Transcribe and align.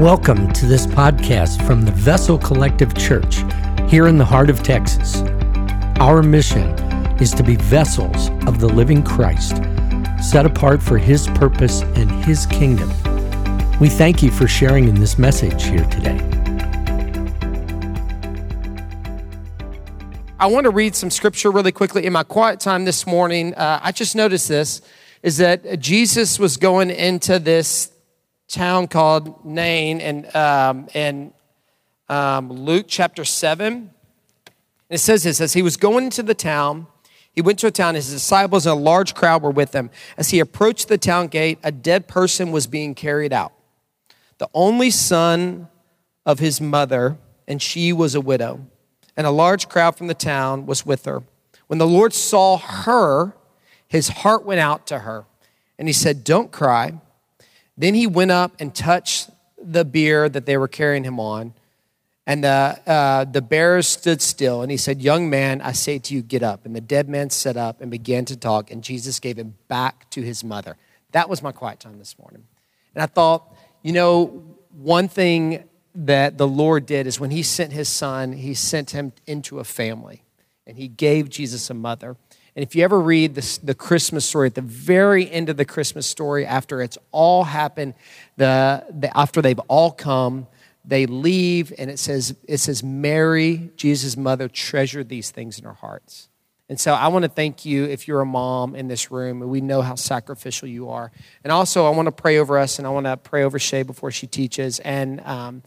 Welcome 0.00 0.52
to 0.52 0.66
this 0.66 0.86
podcast 0.86 1.66
from 1.66 1.80
the 1.80 1.90
Vessel 1.90 2.36
Collective 2.36 2.94
Church 2.94 3.36
here 3.88 4.08
in 4.08 4.18
the 4.18 4.26
heart 4.26 4.50
of 4.50 4.62
Texas. 4.62 5.22
Our 5.98 6.22
mission 6.22 6.68
is 7.18 7.32
to 7.32 7.42
be 7.42 7.56
vessels 7.56 8.28
of 8.46 8.60
the 8.60 8.66
living 8.66 9.02
Christ, 9.02 9.56
set 10.22 10.44
apart 10.44 10.82
for 10.82 10.98
His 10.98 11.28
purpose 11.28 11.80
and 11.80 12.10
His 12.26 12.44
kingdom. 12.44 12.90
We 13.80 13.88
thank 13.88 14.22
you 14.22 14.30
for 14.30 14.46
sharing 14.46 14.86
in 14.86 14.96
this 14.96 15.16
message 15.18 15.64
here 15.64 15.86
today. 15.86 16.18
I 20.38 20.46
want 20.48 20.64
to 20.64 20.70
read 20.70 20.94
some 20.94 21.10
scripture 21.10 21.50
really 21.50 21.72
quickly 21.72 22.04
in 22.04 22.12
my 22.12 22.22
quiet 22.22 22.60
time 22.60 22.84
this 22.84 23.06
morning. 23.06 23.54
Uh, 23.54 23.80
I 23.82 23.92
just 23.92 24.14
noticed 24.14 24.50
this 24.50 24.82
is 25.22 25.38
that 25.38 25.80
Jesus 25.80 26.38
was 26.38 26.58
going 26.58 26.90
into 26.90 27.38
this 27.38 27.92
town 28.48 28.88
called 28.88 29.44
Nain 29.44 30.00
and, 30.00 30.34
um, 30.34 30.88
and 30.94 31.32
um, 32.08 32.50
Luke 32.50 32.86
chapter 32.88 33.24
7. 33.24 33.72
And 33.74 33.90
it 34.88 34.98
says 34.98 35.24
this 35.24 35.40
as 35.40 35.52
he 35.52 35.62
was 35.62 35.76
going 35.76 36.04
into 36.06 36.22
the 36.22 36.34
town, 36.34 36.86
he 37.32 37.42
went 37.42 37.58
to 37.58 37.66
a 37.66 37.70
town, 37.70 37.96
his 37.96 38.10
disciples 38.10 38.66
and 38.66 38.78
a 38.78 38.82
large 38.82 39.14
crowd 39.14 39.42
were 39.42 39.50
with 39.50 39.74
him. 39.74 39.90
As 40.16 40.30
he 40.30 40.40
approached 40.40 40.88
the 40.88 40.96
town 40.96 41.26
gate, 41.26 41.58
a 41.62 41.70
dead 41.70 42.08
person 42.08 42.50
was 42.50 42.66
being 42.66 42.94
carried 42.94 43.32
out, 43.32 43.52
the 44.38 44.48
only 44.54 44.90
son 44.90 45.68
of 46.24 46.38
his 46.38 46.60
mother, 46.60 47.18
and 47.46 47.60
she 47.60 47.92
was 47.92 48.14
a 48.14 48.20
widow. 48.20 48.66
And 49.16 49.26
a 49.26 49.30
large 49.30 49.68
crowd 49.68 49.96
from 49.96 50.06
the 50.06 50.14
town 50.14 50.66
was 50.66 50.86
with 50.86 51.04
her. 51.04 51.22
When 51.66 51.78
the 51.78 51.86
Lord 51.86 52.14
saw 52.14 52.56
her, 52.58 53.34
his 53.86 54.08
heart 54.08 54.44
went 54.44 54.60
out 54.60 54.86
to 54.88 55.00
her, 55.00 55.26
and 55.78 55.88
he 55.88 55.92
said, 55.92 56.24
Don't 56.24 56.50
cry. 56.50 57.00
Then 57.76 57.94
he 57.94 58.06
went 58.06 58.30
up 58.30 58.52
and 58.58 58.74
touched 58.74 59.30
the 59.62 59.84
bier 59.84 60.28
that 60.28 60.46
they 60.46 60.56
were 60.56 60.68
carrying 60.68 61.04
him 61.04 61.20
on. 61.20 61.54
And 62.26 62.42
the, 62.42 62.80
uh, 62.86 63.24
the 63.24 63.40
bearers 63.40 63.86
stood 63.86 64.20
still, 64.20 64.62
and 64.62 64.70
he 64.70 64.76
said, 64.76 65.00
Young 65.00 65.30
man, 65.30 65.60
I 65.60 65.72
say 65.72 65.98
to 66.00 66.14
you, 66.14 66.22
get 66.22 66.42
up. 66.42 66.66
And 66.66 66.74
the 66.74 66.80
dead 66.80 67.08
man 67.08 67.30
sat 67.30 67.56
up 67.56 67.80
and 67.80 67.90
began 67.90 68.24
to 68.24 68.36
talk, 68.36 68.70
and 68.70 68.82
Jesus 68.82 69.20
gave 69.20 69.36
him 69.38 69.54
back 69.68 70.10
to 70.10 70.22
his 70.22 70.42
mother. 70.42 70.76
That 71.12 71.28
was 71.28 71.40
my 71.40 71.52
quiet 71.52 71.78
time 71.78 71.98
this 71.98 72.18
morning. 72.18 72.44
And 72.94 73.02
I 73.02 73.06
thought, 73.06 73.54
you 73.82 73.92
know, 73.92 74.42
one 74.72 75.06
thing 75.06 75.68
that 75.94 76.36
the 76.36 76.48
Lord 76.48 76.84
did 76.84 77.06
is 77.06 77.20
when 77.20 77.30
he 77.30 77.42
sent 77.42 77.72
his 77.72 77.88
son, 77.88 78.32
he 78.32 78.54
sent 78.54 78.90
him 78.90 79.12
into 79.26 79.60
a 79.60 79.64
family, 79.64 80.24
and 80.66 80.76
he 80.76 80.88
gave 80.88 81.30
Jesus 81.30 81.70
a 81.70 81.74
mother. 81.74 82.16
And 82.56 82.62
if 82.62 82.74
you 82.74 82.82
ever 82.82 82.98
read 82.98 83.34
this, 83.34 83.58
the 83.58 83.74
Christmas 83.74 84.24
story, 84.24 84.46
at 84.46 84.54
the 84.54 84.62
very 84.62 85.30
end 85.30 85.50
of 85.50 85.58
the 85.58 85.66
Christmas 85.66 86.06
story, 86.06 86.46
after 86.46 86.80
it's 86.80 86.96
all 87.12 87.44
happened, 87.44 87.92
the, 88.38 88.82
the, 88.88 89.14
after 89.16 89.42
they've 89.42 89.60
all 89.68 89.90
come, 89.90 90.46
they 90.82 91.04
leave, 91.04 91.72
and 91.76 91.90
it 91.90 91.98
says, 91.98 92.34
it 92.48 92.58
says, 92.58 92.82
Mary, 92.82 93.70
Jesus' 93.76 94.16
mother, 94.16 94.48
treasured 94.48 95.10
these 95.10 95.30
things 95.30 95.58
in 95.58 95.64
her 95.64 95.74
hearts. 95.74 96.28
And 96.68 96.80
so 96.80 96.94
I 96.94 97.08
want 97.08 97.24
to 97.24 97.28
thank 97.28 97.66
you 97.66 97.84
if 97.84 98.08
you're 98.08 98.22
a 98.22 98.26
mom 98.26 98.74
in 98.74 98.88
this 98.88 99.10
room, 99.10 99.42
and 99.42 99.50
we 99.50 99.60
know 99.60 99.82
how 99.82 99.94
sacrificial 99.94 100.66
you 100.66 100.88
are. 100.88 101.12
And 101.44 101.52
also, 101.52 101.86
I 101.86 101.90
want 101.90 102.06
to 102.06 102.12
pray 102.12 102.38
over 102.38 102.58
us, 102.58 102.78
and 102.78 102.86
I 102.86 102.90
want 102.90 103.04
to 103.04 103.16
pray 103.18 103.42
over 103.42 103.58
Shay 103.58 103.82
before 103.82 104.10
she 104.10 104.26
teaches. 104.26 104.78
And 104.78 105.20
um, 105.20 105.62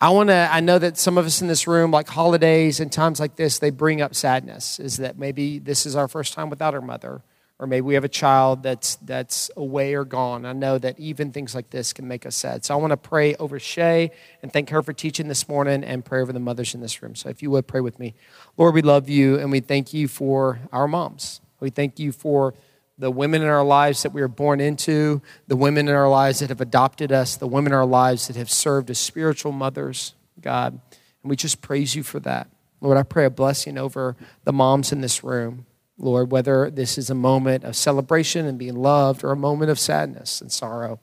I 0.00 0.10
want 0.10 0.28
to, 0.28 0.48
I 0.50 0.60
know 0.60 0.78
that 0.78 0.96
some 0.96 1.18
of 1.18 1.26
us 1.26 1.42
in 1.42 1.48
this 1.48 1.66
room, 1.66 1.90
like 1.90 2.06
holidays 2.06 2.78
and 2.78 2.92
times 2.92 3.18
like 3.18 3.34
this, 3.34 3.58
they 3.58 3.70
bring 3.70 4.00
up 4.00 4.14
sadness. 4.14 4.78
Is 4.78 4.98
that 4.98 5.18
maybe 5.18 5.58
this 5.58 5.86
is 5.86 5.96
our 5.96 6.06
first 6.06 6.34
time 6.34 6.50
without 6.50 6.72
our 6.72 6.80
mother, 6.80 7.20
or 7.58 7.66
maybe 7.66 7.80
we 7.80 7.94
have 7.94 8.04
a 8.04 8.08
child 8.08 8.62
that's, 8.62 8.94
that's 8.96 9.50
away 9.56 9.94
or 9.94 10.04
gone. 10.04 10.46
I 10.46 10.52
know 10.52 10.78
that 10.78 11.00
even 11.00 11.32
things 11.32 11.52
like 11.52 11.70
this 11.70 11.92
can 11.92 12.06
make 12.06 12.26
us 12.26 12.36
sad. 12.36 12.64
So 12.64 12.74
I 12.74 12.76
want 12.76 12.92
to 12.92 12.96
pray 12.96 13.34
over 13.36 13.58
Shay 13.58 14.12
and 14.40 14.52
thank 14.52 14.70
her 14.70 14.84
for 14.84 14.92
teaching 14.92 15.26
this 15.26 15.48
morning 15.48 15.82
and 15.82 16.04
pray 16.04 16.20
over 16.20 16.32
the 16.32 16.38
mothers 16.38 16.76
in 16.76 16.80
this 16.80 17.02
room. 17.02 17.16
So 17.16 17.28
if 17.28 17.42
you 17.42 17.50
would 17.50 17.66
pray 17.66 17.80
with 17.80 17.98
me. 17.98 18.14
Lord, 18.56 18.74
we 18.74 18.82
love 18.82 19.08
you 19.08 19.36
and 19.40 19.50
we 19.50 19.58
thank 19.58 19.92
you 19.92 20.06
for 20.06 20.60
our 20.70 20.86
moms. 20.86 21.40
We 21.58 21.70
thank 21.70 21.98
you 21.98 22.12
for 22.12 22.54
the 22.98 23.10
women 23.10 23.42
in 23.42 23.48
our 23.48 23.64
lives 23.64 24.02
that 24.02 24.12
we 24.12 24.20
are 24.22 24.28
born 24.28 24.60
into, 24.60 25.22
the 25.46 25.56
women 25.56 25.88
in 25.88 25.94
our 25.94 26.08
lives 26.08 26.40
that 26.40 26.48
have 26.48 26.60
adopted 26.60 27.12
us, 27.12 27.36
the 27.36 27.46
women 27.46 27.72
in 27.72 27.78
our 27.78 27.86
lives 27.86 28.26
that 28.26 28.36
have 28.36 28.50
served 28.50 28.90
as 28.90 28.98
spiritual 28.98 29.52
mothers, 29.52 30.14
God. 30.40 30.80
And 31.22 31.30
we 31.30 31.36
just 31.36 31.60
praise 31.60 31.94
you 31.94 32.02
for 32.02 32.18
that. 32.20 32.48
Lord, 32.80 32.96
I 32.96 33.04
pray 33.04 33.24
a 33.24 33.30
blessing 33.30 33.78
over 33.78 34.16
the 34.44 34.52
moms 34.52 34.92
in 34.92 35.00
this 35.00 35.22
room. 35.22 35.66
Lord, 35.96 36.30
whether 36.30 36.70
this 36.70 36.96
is 36.96 37.10
a 37.10 37.14
moment 37.14 37.64
of 37.64 37.74
celebration 37.74 38.46
and 38.46 38.58
being 38.58 38.76
loved 38.76 39.24
or 39.24 39.32
a 39.32 39.36
moment 39.36 39.70
of 39.70 39.78
sadness 39.78 40.40
and 40.40 40.50
sorrow. 40.50 41.00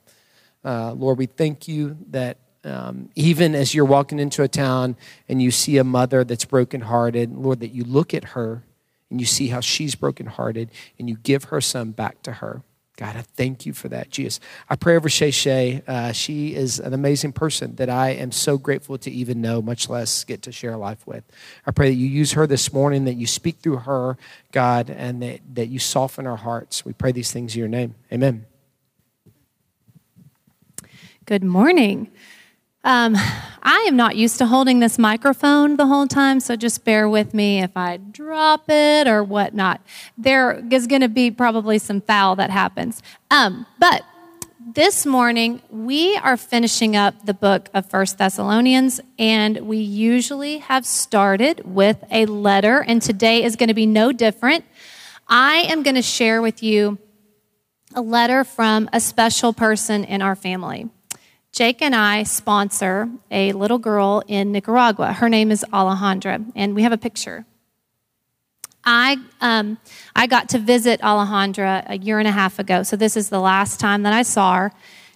Uh, 0.64 0.94
Lord, 0.94 1.18
we 1.18 1.26
thank 1.26 1.68
you 1.68 1.98
that 2.12 2.38
um, 2.64 3.10
even 3.14 3.56
as 3.56 3.76
you're 3.76 3.86
walking 3.86 4.20
into 4.20 4.42
a 4.42 4.48
town 4.48 4.96
and 5.30 5.42
you 5.42 5.52
see 5.52 5.78
a 5.78 5.84
mother 5.84 6.24
that's 6.24 6.46
brokenhearted, 6.46 7.32
Lord, 7.36 7.60
that 7.60 7.74
you 7.74 7.84
look 7.84 8.14
at 8.14 8.24
her 8.24 8.64
and 9.10 9.20
you 9.20 9.26
see 9.26 9.48
how 9.48 9.60
she's 9.60 9.96
brokenhearted 9.96 10.72
and 11.00 11.10
you 11.10 11.16
give 11.16 11.46
her 11.46 11.62
son 11.62 11.92
back 11.92 12.22
to 12.24 12.34
her. 12.34 12.64
God, 12.98 13.18
I 13.18 13.24
thank 13.24 13.66
you 13.66 13.74
for 13.74 13.90
that, 13.90 14.10
Jesus. 14.10 14.40
I 14.70 14.78
pray 14.78 14.96
over 14.96 15.10
Shay 15.10 15.30
Shay. 15.30 15.84
Uh, 15.86 16.14
she 16.14 16.56
is 16.56 16.80
an 16.80 16.94
amazing 16.94 17.34
person 17.34 17.76
that 17.76 17.90
I 17.90 18.12
am 18.12 18.32
so 18.32 18.58
grateful 18.58 18.98
to 19.00 19.12
even 19.12 19.42
know, 19.42 19.62
much 19.62 19.90
less 19.90 20.24
get 20.24 20.42
to 20.44 20.52
share 20.54 20.78
life 20.78 21.06
with. 21.06 21.26
I 21.66 21.72
pray 21.72 21.90
that 21.90 21.96
you 21.96 22.08
use 22.08 22.32
her 22.32 22.48
this 22.48 22.72
morning, 22.72 23.04
that 23.04 23.16
you 23.16 23.28
speak 23.28 23.58
through 23.58 23.78
her, 23.80 24.18
God, 24.54 24.90
and 24.90 25.22
that, 25.22 25.42
that 25.56 25.68
you 25.68 25.78
soften 25.78 26.26
our 26.26 26.38
hearts. 26.38 26.86
We 26.86 26.94
pray 26.94 27.12
these 27.12 27.32
things 27.32 27.54
in 27.54 27.60
your 27.60 27.68
name. 27.68 27.96
Amen. 28.14 28.46
Good 31.26 31.44
morning. 31.44 32.12
Um, 32.86 33.16
I 33.64 33.86
am 33.88 33.96
not 33.96 34.16
used 34.16 34.38
to 34.38 34.46
holding 34.46 34.80
this 34.80 35.00
microphone 35.00 35.76
the 35.76 35.88
whole 35.88 36.06
time, 36.06 36.40
so 36.40 36.56
just 36.56 36.86
bear 36.86 37.10
with 37.10 37.34
me 37.34 37.64
if 37.64 37.76
I 37.76 37.98
drop 37.98 38.66
it 38.70 39.08
or 39.08 39.24
whatnot. 39.24 39.82
There 40.20 40.64
is 40.72 40.86
going 40.86 41.02
to 41.02 41.10
be 41.10 41.32
probably 41.32 41.80
some 41.80 42.00
foul 42.00 42.36
that 42.36 42.52
happens. 42.52 43.02
Um, 43.32 43.66
but 43.80 44.04
this 44.76 45.04
morning 45.04 45.64
we 45.72 46.16
are 46.18 46.38
finishing 46.38 46.96
up 46.96 47.26
the 47.26 47.34
book 47.34 47.70
of 47.74 47.90
First 47.90 48.20
Thessalonians, 48.20 49.02
and 49.18 49.62
we 49.62 49.78
usually 49.78 50.60
have 50.60 50.86
started 50.86 51.64
with 51.66 51.98
a 52.12 52.28
letter, 52.28 52.84
and 52.84 53.02
today 53.02 53.44
is 53.44 53.56
going 53.56 53.70
to 53.70 53.74
be 53.74 53.88
no 53.88 54.12
different. 54.12 54.64
I 55.28 55.66
am 55.70 55.82
going 55.82 55.96
to 55.96 56.04
share 56.04 56.40
with 56.40 56.62
you 56.62 57.00
a 57.96 58.02
letter 58.02 58.44
from 58.44 58.92
a 58.94 59.00
special 59.00 59.54
person 59.54 60.04
in 60.04 60.22
our 60.22 60.36
family. 60.36 60.88
Jake 61.56 61.82
and 61.82 61.96
I 61.96 62.24
sponsor 62.24 63.08
a 63.32 63.54
little 63.54 63.78
girl 63.78 64.22
in 64.28 64.52
Nicaragua. 64.52 65.14
Her 65.14 65.30
name 65.30 65.52
is 65.52 65.64
Alejandra, 65.72 66.46
and 66.54 66.76
we 66.76 66.84
have 66.84 66.92
a 66.92 66.98
picture. 66.98 67.46
I, 68.84 69.16
um, 69.40 69.78
I 70.14 70.28
got 70.28 70.50
to 70.50 70.60
visit 70.60 71.00
Alejandra 71.00 71.86
a 71.88 71.98
year 71.98 72.20
and 72.20 72.28
a 72.28 72.32
half 72.32 72.60
ago, 72.60 72.84
so 72.84 72.98
this 72.98 73.16
is 73.16 73.30
the 73.30 73.40
last 73.40 73.80
time 73.80 74.04
that 74.04 74.12
I 74.12 74.24
saw 74.24 74.56
her. 74.56 74.74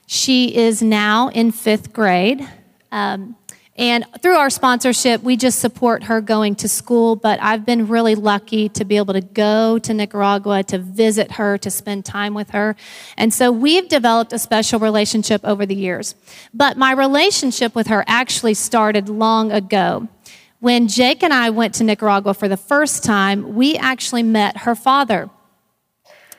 She 0.07 0.55
is 0.55 0.81
now 0.81 1.27
in 1.27 1.51
fifth 1.51 1.91
grade. 1.91 2.47
Um, 2.89 3.35
and 3.79 4.05
through 4.21 4.35
our 4.35 4.49
sponsorship, 4.49 5.23
we 5.23 5.37
just 5.37 5.59
support 5.59 6.03
her 6.03 6.19
going 6.19 6.55
to 6.55 6.67
school. 6.67 7.15
But 7.15 7.41
I've 7.41 7.65
been 7.65 7.87
really 7.87 8.13
lucky 8.13 8.67
to 8.69 8.83
be 8.83 8.97
able 8.97 9.13
to 9.13 9.21
go 9.21 9.79
to 9.79 9.93
Nicaragua 9.93 10.63
to 10.65 10.77
visit 10.79 11.31
her, 11.31 11.57
to 11.59 11.71
spend 11.71 12.03
time 12.03 12.33
with 12.33 12.49
her. 12.49 12.75
And 13.15 13.33
so 13.33 13.53
we've 13.53 13.87
developed 13.87 14.33
a 14.33 14.39
special 14.39 14.81
relationship 14.81 15.39
over 15.45 15.65
the 15.65 15.75
years. 15.75 16.13
But 16.53 16.75
my 16.75 16.91
relationship 16.91 17.73
with 17.73 17.87
her 17.87 18.03
actually 18.05 18.55
started 18.55 19.07
long 19.07 19.49
ago. 19.53 20.09
When 20.59 20.89
Jake 20.89 21.23
and 21.23 21.33
I 21.33 21.49
went 21.49 21.75
to 21.75 21.85
Nicaragua 21.85 22.33
for 22.33 22.49
the 22.49 22.57
first 22.57 23.05
time, 23.05 23.55
we 23.55 23.77
actually 23.77 24.23
met 24.23 24.57
her 24.57 24.75
father. 24.75 25.29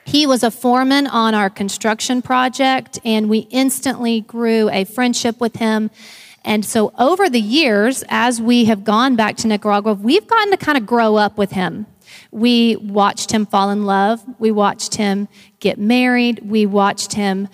He 0.05 0.27
was 0.27 0.43
a 0.43 0.51
foreman 0.51 1.07
on 1.07 1.33
our 1.33 1.49
construction 1.49 2.21
project, 2.21 2.99
and 3.03 3.31
we 3.31 3.39
instantly 3.49 4.21
grew 4.21 4.69
a 4.69 4.83
friendship 4.83 5.39
with 5.39 5.55
him. 5.55 5.89
And 6.43 6.65
so 6.65 6.91
over 6.97 7.29
the 7.29 7.39
years, 7.39 8.03
as 8.09 8.41
we 8.41 8.65
have 8.65 8.83
gone 8.83 9.15
back 9.15 9.37
to 9.37 9.47
Nicaragua, 9.47 9.93
we've 9.93 10.25
gotten 10.27 10.51
to 10.51 10.57
kind 10.57 10.77
of 10.77 10.85
grow 10.85 11.15
up 11.15 11.37
with 11.37 11.51
him. 11.51 11.85
We 12.31 12.77
watched 12.77 13.31
him 13.31 13.45
fall 13.45 13.69
in 13.69 13.85
love. 13.85 14.23
We 14.39 14.51
watched 14.51 14.95
him 14.95 15.27
get 15.59 15.77
married. 15.77 16.39
We 16.43 16.65
watched 16.65 17.13
him 17.13 17.47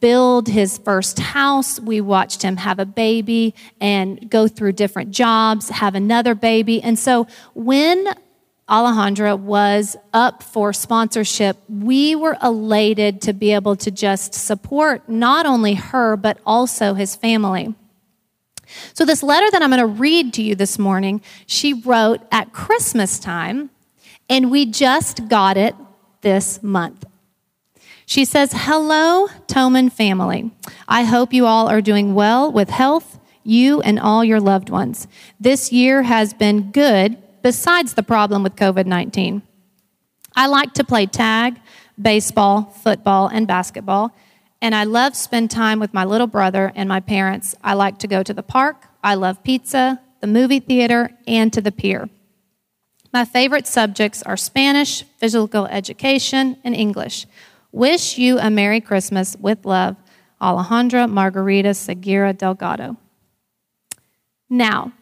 build 0.00 0.48
his 0.48 0.78
first 0.78 1.18
house. 1.18 1.80
We 1.80 2.00
watched 2.00 2.42
him 2.42 2.56
have 2.56 2.78
a 2.78 2.86
baby 2.86 3.54
and 3.80 4.30
go 4.30 4.48
through 4.48 4.72
different 4.72 5.10
jobs, 5.10 5.68
have 5.68 5.94
another 5.94 6.34
baby. 6.34 6.82
And 6.82 6.98
so 6.98 7.26
when 7.54 8.06
Alejandra 8.68 9.38
was 9.38 9.96
up 10.12 10.42
for 10.42 10.72
sponsorship, 10.72 11.58
we 11.68 12.16
were 12.16 12.36
elated 12.42 13.20
to 13.22 13.32
be 13.32 13.52
able 13.52 13.76
to 13.76 13.90
just 13.90 14.32
support 14.32 15.08
not 15.08 15.44
only 15.44 15.74
her, 15.74 16.16
but 16.16 16.38
also 16.46 16.94
his 16.94 17.14
family. 17.14 17.74
So, 18.92 19.04
this 19.04 19.22
letter 19.22 19.50
that 19.50 19.62
I'm 19.62 19.70
going 19.70 19.80
to 19.80 19.86
read 19.86 20.32
to 20.34 20.42
you 20.42 20.54
this 20.54 20.78
morning, 20.78 21.20
she 21.46 21.72
wrote 21.72 22.20
at 22.30 22.52
Christmas 22.52 23.18
time, 23.18 23.70
and 24.28 24.50
we 24.50 24.66
just 24.66 25.28
got 25.28 25.56
it 25.56 25.74
this 26.22 26.62
month. 26.62 27.04
She 28.06 28.24
says, 28.24 28.52
Hello, 28.54 29.28
Toman 29.46 29.90
family. 29.90 30.50
I 30.88 31.04
hope 31.04 31.32
you 31.32 31.46
all 31.46 31.68
are 31.68 31.80
doing 31.80 32.14
well 32.14 32.50
with 32.52 32.70
health, 32.70 33.18
you 33.42 33.80
and 33.80 33.98
all 33.98 34.24
your 34.24 34.40
loved 34.40 34.70
ones. 34.70 35.06
This 35.40 35.72
year 35.72 36.02
has 36.02 36.34
been 36.34 36.70
good, 36.70 37.16
besides 37.42 37.94
the 37.94 38.02
problem 38.02 38.42
with 38.42 38.56
COVID 38.56 38.86
19. 38.86 39.42
I 40.36 40.46
like 40.46 40.74
to 40.74 40.84
play 40.84 41.06
tag, 41.06 41.60
baseball, 42.00 42.64
football, 42.64 43.28
and 43.28 43.46
basketball, 43.46 44.14
and 44.64 44.74
I 44.74 44.84
love 44.84 45.14
spend 45.14 45.50
time 45.50 45.78
with 45.78 45.92
my 45.92 46.06
little 46.06 46.26
brother 46.26 46.72
and 46.74 46.88
my 46.88 46.98
parents. 46.98 47.54
I 47.62 47.74
like 47.74 47.98
to 47.98 48.08
go 48.08 48.22
to 48.22 48.32
the 48.32 48.42
park. 48.42 48.86
I 49.02 49.14
love 49.14 49.42
pizza, 49.42 50.00
the 50.22 50.26
movie 50.26 50.58
theater, 50.58 51.10
and 51.26 51.52
to 51.52 51.60
the 51.60 51.70
pier. 51.70 52.08
My 53.12 53.26
favorite 53.26 53.66
subjects 53.66 54.22
are 54.22 54.38
Spanish, 54.38 55.02
physical 55.18 55.66
education, 55.66 56.56
and 56.64 56.74
English. 56.74 57.26
Wish 57.72 58.16
you 58.16 58.38
a 58.38 58.48
Merry 58.48 58.80
Christmas 58.80 59.36
with 59.38 59.66
love, 59.66 59.96
Alejandra 60.40 61.10
Margarita 61.10 61.74
Segura 61.74 62.32
Delgado. 62.32 62.96
Now, 64.48 64.92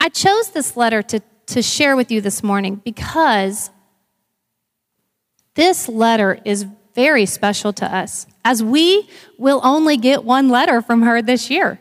I 0.00 0.08
chose 0.08 0.52
this 0.52 0.78
letter 0.78 1.02
to, 1.02 1.20
to 1.48 1.60
share 1.60 1.94
with 1.94 2.10
you 2.10 2.22
this 2.22 2.42
morning 2.42 2.80
because 2.82 3.70
this 5.56 5.90
letter 5.90 6.38
is 6.46 6.64
very 6.98 7.26
special 7.26 7.72
to 7.72 7.86
us, 7.86 8.26
as 8.44 8.60
we 8.60 9.08
will 9.38 9.60
only 9.62 9.96
get 9.96 10.24
one 10.24 10.48
letter 10.48 10.82
from 10.82 11.02
her 11.02 11.22
this 11.22 11.48
year. 11.48 11.78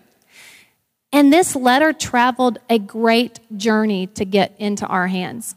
And 1.12 1.34
this 1.34 1.56
letter 1.56 1.92
traveled 1.92 2.60
a 2.69 2.78
great 2.78 3.40
journey 3.58 4.06
to 4.14 4.24
get 4.25 4.54
into 4.60 4.86
our 4.86 5.08
hands. 5.08 5.56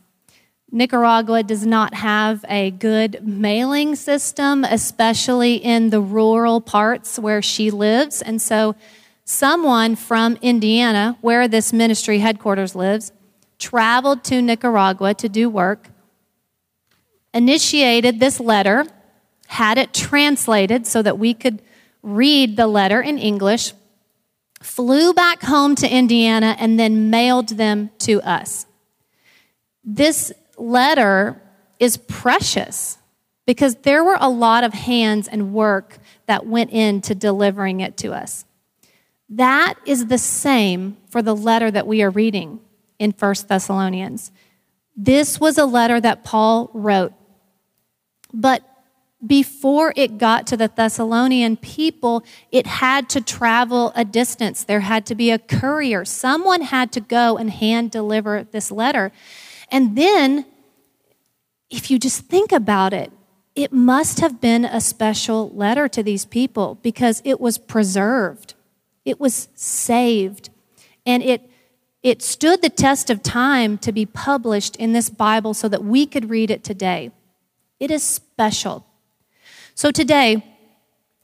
Nicaragua 0.73 1.43
does 1.43 1.67
not 1.67 1.93
have 1.93 2.43
a 2.49 2.71
good 2.71 3.23
mailing 3.23 3.97
system, 3.97 4.65
especially 4.65 5.57
in 5.57 5.91
the 5.91 6.01
rural 6.01 6.63
parts 6.63 7.19
where 7.19 7.43
she 7.43 7.71
lives. 7.71 8.23
And 8.23 8.41
so, 8.41 8.75
someone 9.27 9.95
from 9.95 10.39
Indiana, 10.41 11.19
where 11.21 11.49
this 11.49 11.71
ministry 11.71 12.21
headquarters 12.21 12.75
lives, 12.75 13.13
traveled 13.59 14.25
to 14.25 14.41
Nicaragua 14.41 15.13
to 15.17 15.29
do 15.29 15.51
work, 15.51 15.91
initiated 17.35 18.21
this 18.21 18.41
letter, 18.41 18.87
had 19.51 19.79
it 19.79 19.93
translated 19.93 20.87
so 20.87 21.03
that 21.03 21.19
we 21.19 21.35
could 21.35 21.61
read 22.05 22.57
the 22.57 22.69
letter 22.69 23.01
in 23.01 23.19
English, 23.19 23.73
flew 24.63 25.13
back 25.13 25.43
home 25.43 25.75
to 25.75 25.93
Indiana, 25.93 26.55
and 26.61 26.79
then 26.79 27.11
mailed 27.11 27.49
them 27.49 27.91
to 27.99 28.23
us. 28.23 28.65
This 29.83 30.33
letter 30.57 31.43
is 31.81 31.97
precious 31.97 32.99
because 33.45 33.75
there 33.83 34.05
were 34.05 34.19
a 34.21 34.29
lot 34.29 34.63
of 34.63 34.73
hands 34.73 35.27
and 35.27 35.53
work 35.53 35.99
that 36.27 36.47
went 36.47 36.71
into 36.71 37.13
delivering 37.17 37.81
it 37.81 37.97
to 37.97 38.13
us. 38.13 38.45
That 39.31 39.75
is 39.85 40.07
the 40.07 40.19
same 40.19 40.97
for 41.09 41.23
the 41.23 41.35
letter 41.35 41.73
that 41.73 41.89
we 41.89 42.05
are 42.05 42.11
reading 42.11 42.61
in 43.01 43.11
1 43.11 43.35
Thessalonians. 43.49 44.31
This 44.97 45.41
was 45.41 45.59
a 45.59 45.67
letter 45.67 46.01
that 46.01 46.23
Paul 46.23 46.71
wrote. 46.73 47.15
But 48.33 48.63
before 49.27 49.93
it 49.97 50.19
got 50.19 50.47
to 50.49 50.57
the 50.57 50.71
Thessalonian 50.75 51.57
people, 51.57 52.25
it 52.51 52.67
had 52.67 53.09
to 53.11 53.21
travel 53.21 53.93
a 53.95 54.05
distance. 54.05 54.65
There 54.65 54.81
had 54.81 55.05
to 55.07 55.15
be 55.15 55.31
a 55.31 55.39
courier. 55.39 56.05
Someone 56.05 56.63
had 56.63 56.91
to 56.93 57.01
go 57.01 57.37
and 57.37 57.51
hand 57.51 57.91
deliver 57.91 58.45
this 58.45 58.71
letter. 58.71 59.13
And 59.71 59.97
then, 59.97 60.47
if 61.69 61.91
you 61.91 61.99
just 61.99 62.23
think 62.27 62.51
about 62.51 62.93
it, 62.95 63.13
it 63.55 63.73
must 63.73 64.21
have 64.21 64.41
been 64.41 64.65
a 64.65 64.81
special 64.81 65.51
letter 65.51 65.87
to 65.89 66.03
these 66.03 66.25
people 66.25 66.79
because 66.83 67.21
it 67.25 67.41
was 67.41 67.59
preserved, 67.59 68.55
it 69.05 69.21
was 69.21 69.49
saved, 69.55 70.49
and 71.05 71.23
it, 71.23 71.51
it 72.03 72.23
stood 72.23 72.63
the 72.63 72.71
test 72.71 73.11
of 73.11 73.23
time 73.23 73.77
to 73.79 73.93
be 73.93 74.07
published 74.07 74.77
in 74.77 74.93
this 74.93 75.11
Bible 75.11 75.53
so 75.53 75.69
that 75.69 75.85
we 75.85 76.07
could 76.07 76.31
read 76.31 76.51
it 76.51 76.65
today. 76.65 77.11
It 77.79 77.91
is 77.91 78.03
special. 78.03 78.87
So 79.75 79.91
today, 79.91 80.45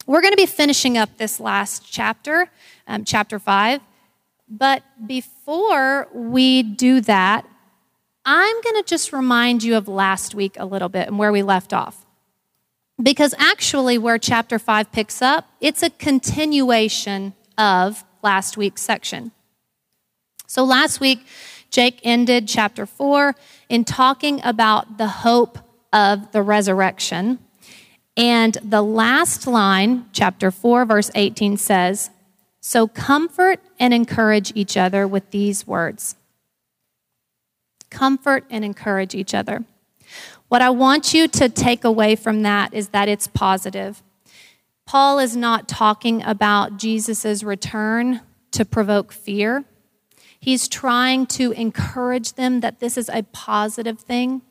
we're 0.07 0.21
going 0.21 0.33
to 0.33 0.37
be 0.37 0.47
finishing 0.47 0.97
up 0.97 1.19
this 1.19 1.41
last 1.41 1.91
chapter, 1.91 2.49
um, 2.87 3.05
chapter 3.05 3.39
5. 3.39 3.81
But 4.49 4.85
before 5.07 6.09
we 6.15 6.63
do 6.63 7.01
that, 7.03 7.45
I'm 8.25 8.61
going 8.63 8.83
to 8.83 8.85
just 8.87 9.13
remind 9.13 9.63
you 9.63 9.77
of 9.77 9.89
last 9.89 10.35
week 10.35 10.57
a 10.59 10.65
little 10.65 10.89
bit 10.89 11.09
and 11.09 11.19
where 11.19 11.33
we 11.33 11.43
left 11.43 11.73
off. 11.73 12.07
Because 13.03 13.35
actually, 13.39 13.99
where 13.99 14.19
chapter 14.19 14.59
5 14.59 14.91
picks 14.91 15.21
up, 15.21 15.49
it's 15.61 15.83
a 15.83 15.91
continuation 15.91 17.35
of 17.59 18.05
last 18.23 18.57
week's 18.57 18.83
section. 18.83 19.33
So 20.47 20.65
last 20.65 21.01
week, 21.01 21.27
Jake 21.71 22.01
ended 22.05 22.49
chapter 22.49 22.87
4 22.87 23.35
in 23.69 23.85
talking 23.85 24.41
about 24.45 24.99
the 24.99 25.09
hope 25.09 25.59
of 25.93 26.33
the 26.33 26.43
resurrection. 26.43 27.39
And 28.17 28.57
the 28.63 28.83
last 28.83 29.47
line, 29.47 30.07
chapter 30.13 30.51
4, 30.51 30.85
verse 30.87 31.11
18 31.15 31.57
says, 31.57 32.11
So 32.61 32.89
comfort 32.89 33.61
and 33.79 33.93
encourage 33.93 34.53
each 34.55 34.77
other 34.77 35.07
with 35.07 35.31
these 35.31 35.67
words 35.67 36.17
comfort 37.91 38.45
and 38.51 38.65
encourage 38.65 39.15
each 39.15 39.35
other. 39.35 39.65
What 40.49 40.63
I 40.63 40.71
want 40.71 41.15
you 41.15 41.27
to 41.29 41.49
take 41.49 41.85
away 41.85 42.15
from 42.15 42.43
that 42.43 42.73
is 42.73 42.91
that 42.91 43.09
it's 43.09 43.27
positive. 43.27 44.03
Paul 44.85 45.19
is 45.19 45.37
not 45.37 45.67
talking 45.67 46.23
about 46.23 46.77
Jesus' 46.77 47.43
return 47.43 48.21
to 48.53 48.65
provoke 48.65 49.13
fear. 49.13 49.65
He's 50.39 50.69
trying 50.69 51.27
to 51.29 51.51
encourage 51.53 52.35
them 52.35 52.61
that 52.61 52.79
this 52.79 52.97
is 52.97 53.09
a 53.09 53.25
positive 53.25 53.99
thing. 53.99 54.43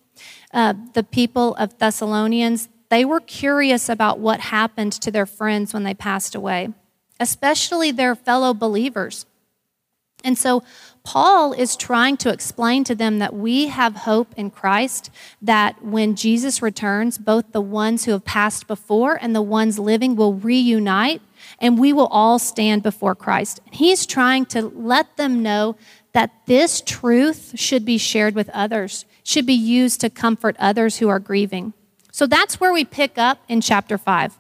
Uh, 0.54 0.74
the 0.94 1.04
people 1.04 1.56
of 1.56 1.78
Thessalonians, 1.78 2.68
they 2.90 3.06
were 3.06 3.20
curious 3.20 3.90
about 3.90 4.20
what 4.20 4.40
happened 4.40 4.94
to 4.94 5.12
their 5.12 5.26
friends 5.26 5.74
when 5.74 5.84
they 5.84 5.94
passed 5.94 6.36
away, 6.36 6.70
especially 7.20 7.92
their 7.92 8.16
fellow 8.16 8.54
believers. 8.54 9.26
And 10.24 10.38
so 10.38 10.64
Paul 11.04 11.54
is 11.54 11.76
trying 11.76 12.18
to 12.18 12.32
explain 12.32 12.84
to 12.86 12.96
them 12.96 13.20
that 13.20 13.36
we 13.36 13.68
have 13.68 13.96
hope 13.96 14.34
in 14.36 14.50
Christ, 14.50 15.12
that 15.40 15.84
when 15.84 16.16
Jesus 16.16 16.64
returns, 16.64 17.20
both 17.20 17.52
the 17.52 17.62
ones 17.62 18.06
who 18.06 18.12
have 18.12 18.26
passed 18.26 18.66
before 18.66 19.20
and 19.22 19.36
the 19.36 19.42
ones 19.42 19.78
living 19.78 20.16
will 20.16 20.34
reunite, 20.34 21.22
and 21.60 21.78
we 21.78 21.94
will 21.94 22.08
all 22.08 22.40
stand 22.40 22.82
before 22.82 23.14
Christ. 23.14 23.62
He's 23.72 24.08
trying 24.08 24.48
to 24.48 24.64
let 24.64 25.16
them 25.16 25.44
know 25.44 25.76
that 26.14 26.32
this 26.48 26.82
truth 26.82 27.54
should 27.56 27.86
be 27.86 28.00
shared 28.00 28.34
with 28.34 28.50
others, 28.50 29.06
should 29.24 29.46
be 29.46 29.54
used 29.54 30.02
to 30.02 30.10
comfort 30.10 30.56
others 30.58 30.98
who 30.98 31.08
are 31.08 31.20
grieving. 31.20 31.74
So 32.16 32.26
that's 32.26 32.62
where 32.62 32.72
we 32.72 32.86
pick 32.86 33.18
up 33.18 33.44
in 33.50 33.60
chapter 33.60 33.98
5. 33.98 34.40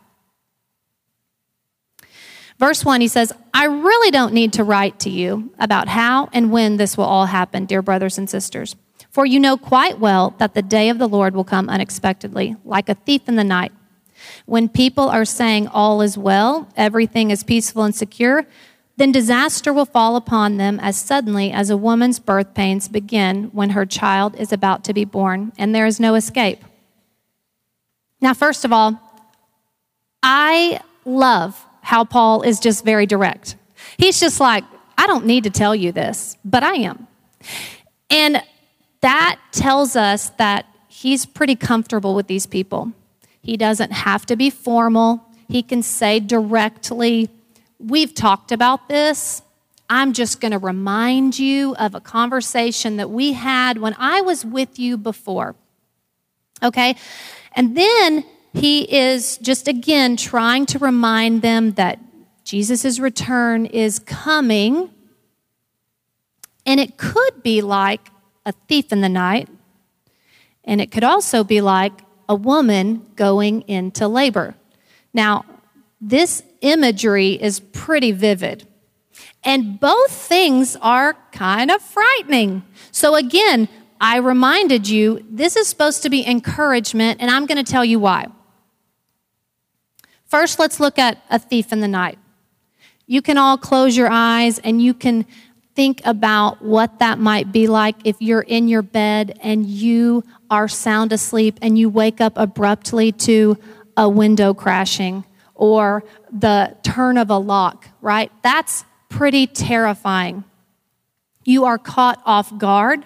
Verse 2.57 2.85
1, 2.85 3.01
he 3.01 3.09
says, 3.09 3.33
I 3.53 3.65
really 3.65 4.11
don't 4.11 4.33
need 4.33 4.53
to 4.53 4.63
write 4.63 4.97
to 5.01 5.09
you 5.09 5.51
about 5.59 5.89
how 5.89 6.29
and 6.31 6.53
when 6.53 6.77
this 6.77 6.95
will 6.95 7.03
all 7.03 7.25
happen, 7.25 7.65
dear 7.65 7.81
brothers 7.81 8.17
and 8.17 8.29
sisters. 8.29 8.77
For 9.09 9.25
you 9.25 9.41
know 9.41 9.57
quite 9.57 9.99
well 9.99 10.35
that 10.37 10.53
the 10.53 10.61
day 10.61 10.87
of 10.87 10.99
the 10.99 11.09
Lord 11.09 11.35
will 11.35 11.43
come 11.43 11.67
unexpectedly, 11.67 12.55
like 12.63 12.87
a 12.87 12.95
thief 12.95 13.27
in 13.27 13.35
the 13.35 13.43
night. 13.43 13.73
When 14.45 14.69
people 14.69 15.09
are 15.09 15.25
saying 15.25 15.67
all 15.67 16.01
is 16.01 16.17
well, 16.17 16.69
everything 16.77 17.29
is 17.29 17.43
peaceful 17.43 17.83
and 17.83 17.93
secure, 17.93 18.45
then 18.95 19.11
disaster 19.11 19.73
will 19.73 19.83
fall 19.83 20.15
upon 20.15 20.55
them 20.55 20.79
as 20.81 20.95
suddenly 20.95 21.51
as 21.51 21.69
a 21.69 21.75
woman's 21.75 22.19
birth 22.19 22.53
pains 22.53 22.87
begin 22.87 23.49
when 23.51 23.71
her 23.71 23.85
child 23.85 24.33
is 24.39 24.53
about 24.53 24.85
to 24.85 24.93
be 24.93 25.03
born, 25.03 25.51
and 25.57 25.75
there 25.75 25.85
is 25.85 25.99
no 25.99 26.15
escape. 26.15 26.63
Now, 28.21 28.33
first 28.33 28.65
of 28.65 28.73
all, 28.73 28.99
I 30.23 30.79
love 31.05 31.63
how 31.81 32.03
Paul 32.03 32.41
is 32.41 32.59
just 32.59 32.83
very 32.83 33.05
direct. 33.05 33.55
He's 33.97 34.19
just 34.19 34.39
like, 34.39 34.63
I 34.97 35.07
don't 35.07 35.25
need 35.25 35.43
to 35.43 35.49
tell 35.49 35.75
you 35.75 35.91
this, 35.91 36.37
but 36.43 36.63
I 36.63 36.75
am. 36.75 37.07
And 38.09 38.41
that 39.01 39.39
tells 39.51 39.95
us 39.95 40.29
that 40.37 40.65
he's 40.87 41.25
pretty 41.25 41.55
comfortable 41.55 42.15
with 42.15 42.27
these 42.27 42.47
people. 42.47 42.91
He 43.41 43.57
doesn't 43.57 43.91
have 43.91 44.25
to 44.27 44.35
be 44.35 44.49
formal, 44.49 45.23
he 45.47 45.61
can 45.61 45.83
say 45.83 46.19
directly, 46.19 47.29
We've 47.79 48.13
talked 48.13 48.51
about 48.51 48.87
this. 48.87 49.41
I'm 49.89 50.13
just 50.13 50.41
going 50.41 50.53
to 50.53 50.57
remind 50.57 51.37
you 51.37 51.75
of 51.75 51.93
a 51.93 51.99
conversation 51.99 52.97
that 52.97 53.09
we 53.09 53.33
had 53.33 53.77
when 53.77 53.95
I 53.99 54.21
was 54.21 54.43
with 54.43 54.79
you 54.79 54.97
before. 54.97 55.55
Okay? 56.63 56.95
And 57.55 57.75
then 57.75 58.25
he 58.53 58.83
is 58.83 59.37
just 59.37 59.67
again 59.67 60.17
trying 60.17 60.65
to 60.67 60.79
remind 60.79 61.41
them 61.41 61.71
that 61.73 61.99
Jesus' 62.43 62.99
return 62.99 63.65
is 63.65 63.99
coming. 63.99 64.91
And 66.65 66.79
it 66.79 66.97
could 66.97 67.41
be 67.41 67.61
like 67.61 68.09
a 68.45 68.53
thief 68.67 68.91
in 68.91 69.01
the 69.01 69.09
night, 69.09 69.49
and 70.63 70.79
it 70.79 70.91
could 70.91 71.03
also 71.03 71.43
be 71.43 71.61
like 71.61 71.93
a 72.29 72.35
woman 72.35 73.05
going 73.15 73.61
into 73.61 74.07
labor. 74.07 74.55
Now, 75.13 75.45
this 76.01 76.43
imagery 76.61 77.33
is 77.33 77.59
pretty 77.59 78.11
vivid. 78.11 78.67
And 79.43 79.79
both 79.79 80.11
things 80.11 80.75
are 80.81 81.15
kind 81.31 81.69
of 81.69 81.81
frightening. 81.81 82.63
So, 82.91 83.15
again, 83.15 83.69
I 84.07 84.17
reminded 84.17 84.87
you 84.87 85.25
this 85.31 85.55
is 85.55 85.67
supposed 85.67 86.03
to 86.03 86.11
be 86.11 86.23
encouragement, 86.27 87.21
and 87.21 87.31
I'm 87.31 87.47
going 87.47 87.57
to 87.57 87.71
tell 87.71 87.83
you 87.83 87.97
why. 87.97 88.27
First, 90.27 90.59
let's 90.59 90.79
look 90.79 90.99
at 90.99 91.23
a 91.31 91.39
thief 91.39 91.73
in 91.73 91.79
the 91.79 91.87
night. 91.87 92.19
You 93.07 93.23
can 93.23 93.39
all 93.39 93.57
close 93.57 93.97
your 93.97 94.09
eyes 94.11 94.59
and 94.59 94.79
you 94.79 94.93
can 94.93 95.25
think 95.73 96.03
about 96.05 96.61
what 96.61 96.99
that 96.99 97.17
might 97.17 97.51
be 97.51 97.65
like 97.65 97.95
if 98.03 98.15
you're 98.19 98.43
in 98.43 98.67
your 98.67 98.83
bed 98.83 99.39
and 99.41 99.65
you 99.65 100.23
are 100.51 100.67
sound 100.67 101.11
asleep 101.11 101.57
and 101.63 101.75
you 101.75 101.89
wake 101.89 102.21
up 102.21 102.33
abruptly 102.35 103.11
to 103.11 103.57
a 103.97 104.07
window 104.07 104.53
crashing 104.53 105.25
or 105.55 106.03
the 106.31 106.77
turn 106.83 107.17
of 107.17 107.31
a 107.31 107.37
lock, 107.39 107.87
right? 108.01 108.31
That's 108.43 108.85
pretty 109.09 109.47
terrifying. 109.47 110.43
You 111.43 111.65
are 111.65 111.79
caught 111.79 112.21
off 112.23 112.55
guard. 112.55 113.03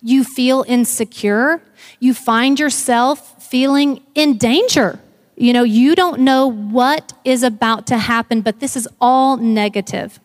You 0.00 0.24
feel 0.24 0.64
insecure. 0.66 1.62
You 2.00 2.14
find 2.14 2.58
yourself 2.58 3.42
feeling 3.42 4.02
in 4.14 4.36
danger. 4.36 4.98
You 5.36 5.52
know, 5.52 5.64
you 5.64 5.94
don't 5.94 6.20
know 6.20 6.46
what 6.46 7.12
is 7.24 7.42
about 7.42 7.86
to 7.88 7.98
happen, 7.98 8.40
but 8.40 8.60
this 8.60 8.76
is 8.76 8.88
all 9.00 9.36
negative. 9.36 10.20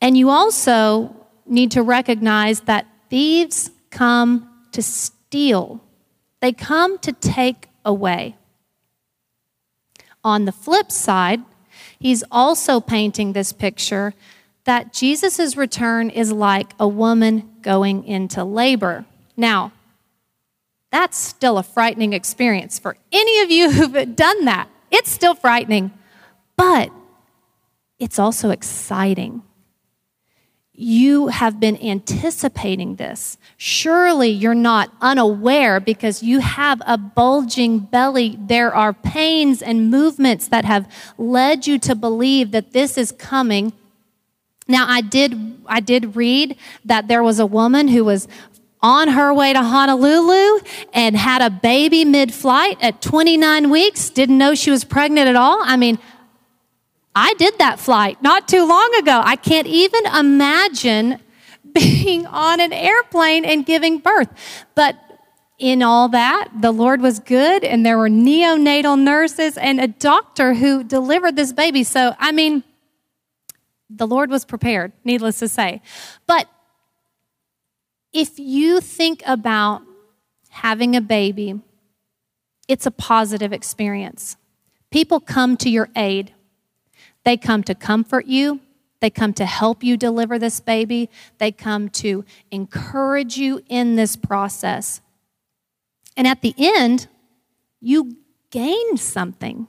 And 0.00 0.16
you 0.16 0.30
also 0.30 1.14
need 1.46 1.72
to 1.72 1.82
recognize 1.82 2.60
that 2.62 2.86
thieves 3.10 3.70
come 3.90 4.48
to 4.72 4.82
steal, 4.82 5.82
they 6.40 6.52
come 6.52 6.98
to 6.98 7.12
take 7.12 7.68
away. 7.84 8.36
On 10.22 10.44
the 10.44 10.52
flip 10.52 10.90
side, 10.90 11.40
he's 11.98 12.22
also 12.30 12.80
painting 12.80 13.32
this 13.32 13.52
picture 13.52 14.12
that 14.64 14.92
Jesus' 14.92 15.56
return 15.56 16.10
is 16.10 16.32
like 16.32 16.74
a 16.78 16.88
woman 16.88 17.48
going 17.66 18.04
into 18.04 18.44
labor. 18.44 19.04
Now, 19.36 19.72
that's 20.90 21.18
still 21.18 21.58
a 21.58 21.62
frightening 21.62 22.14
experience 22.14 22.78
for 22.78 22.96
any 23.12 23.40
of 23.42 23.50
you 23.50 23.70
who've 23.72 24.16
done 24.16 24.46
that. 24.46 24.68
It's 24.90 25.10
still 25.10 25.34
frightening, 25.34 25.92
but 26.56 26.90
it's 27.98 28.18
also 28.18 28.48
exciting 28.48 29.42
you 30.78 31.28
have 31.28 31.58
been 31.58 31.82
anticipating 31.82 32.96
this. 32.96 33.38
Surely 33.56 34.28
you're 34.28 34.54
not 34.54 34.92
unaware 35.00 35.80
because 35.80 36.22
you 36.22 36.40
have 36.40 36.82
a 36.86 36.98
bulging 36.98 37.78
belly. 37.78 38.38
There 38.38 38.74
are 38.74 38.92
pains 38.92 39.62
and 39.62 39.90
movements 39.90 40.48
that 40.48 40.66
have 40.66 40.90
led 41.16 41.66
you 41.66 41.78
to 41.80 41.94
believe 41.94 42.50
that 42.50 42.72
this 42.72 42.98
is 42.98 43.10
coming. 43.12 43.72
Now 44.68 44.86
I 44.88 45.00
did 45.00 45.56
I 45.66 45.80
did 45.80 46.16
read 46.16 46.56
that 46.84 47.08
there 47.08 47.22
was 47.22 47.38
a 47.38 47.46
woman 47.46 47.88
who 47.88 48.04
was 48.04 48.28
on 48.82 49.08
her 49.08 49.32
way 49.34 49.52
to 49.52 49.62
Honolulu 49.62 50.60
and 50.92 51.16
had 51.16 51.42
a 51.42 51.50
baby 51.50 52.04
mid-flight 52.04 52.78
at 52.80 53.02
29 53.02 53.70
weeks, 53.70 54.10
didn't 54.10 54.38
know 54.38 54.54
she 54.54 54.70
was 54.70 54.84
pregnant 54.84 55.28
at 55.28 55.34
all. 55.34 55.58
I 55.62 55.76
mean, 55.76 55.98
I 57.14 57.34
did 57.34 57.58
that 57.58 57.80
flight 57.80 58.22
not 58.22 58.46
too 58.46 58.66
long 58.66 58.94
ago. 58.98 59.20
I 59.24 59.36
can't 59.36 59.66
even 59.66 60.06
imagine 60.06 61.18
being 61.72 62.26
on 62.26 62.60
an 62.60 62.72
airplane 62.72 63.44
and 63.44 63.64
giving 63.66 63.98
birth. 63.98 64.28
But 64.74 64.96
in 65.58 65.82
all 65.82 66.08
that, 66.10 66.50
the 66.60 66.70
Lord 66.70 67.00
was 67.00 67.18
good, 67.18 67.64
and 67.64 67.84
there 67.84 67.96
were 67.96 68.10
neonatal 68.10 69.00
nurses 69.00 69.56
and 69.56 69.80
a 69.80 69.88
doctor 69.88 70.52
who 70.52 70.84
delivered 70.84 71.34
this 71.34 71.52
baby. 71.52 71.82
So, 71.82 72.14
I 72.18 72.32
mean, 72.32 72.62
the 73.88 74.06
Lord 74.06 74.30
was 74.30 74.44
prepared, 74.44 74.92
needless 75.04 75.38
to 75.38 75.48
say. 75.48 75.80
But 76.26 76.48
if 78.12 78.38
you 78.38 78.80
think 78.80 79.22
about 79.26 79.82
having 80.48 80.96
a 80.96 81.00
baby, 81.00 81.60
it's 82.68 82.86
a 82.86 82.90
positive 82.90 83.52
experience. 83.52 84.36
People 84.90 85.20
come 85.20 85.56
to 85.58 85.70
your 85.70 85.88
aid. 85.94 86.32
They 87.24 87.36
come 87.36 87.62
to 87.64 87.74
comfort 87.74 88.26
you. 88.26 88.60
They 89.00 89.10
come 89.10 89.34
to 89.34 89.44
help 89.44 89.84
you 89.84 89.96
deliver 89.96 90.38
this 90.38 90.60
baby. 90.60 91.10
They 91.38 91.52
come 91.52 91.90
to 91.90 92.24
encourage 92.50 93.36
you 93.36 93.62
in 93.68 93.96
this 93.96 94.16
process. 94.16 95.00
And 96.16 96.26
at 96.26 96.40
the 96.40 96.54
end, 96.58 97.08
you 97.80 98.16
gain 98.50 98.96
something. 98.96 99.66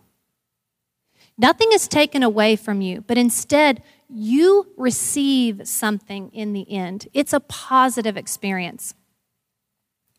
Nothing 1.38 1.72
is 1.72 1.88
taken 1.88 2.24
away 2.24 2.56
from 2.56 2.82
you, 2.82 3.02
but 3.06 3.18
instead, 3.18 3.84
you 4.10 4.72
receive 4.78 5.68
something 5.68 6.30
in 6.34 6.54
the 6.54 6.70
end. 6.72 7.08
It's 7.14 7.34
a 7.34 7.40
positive 7.40 8.18
experience. 8.18 8.94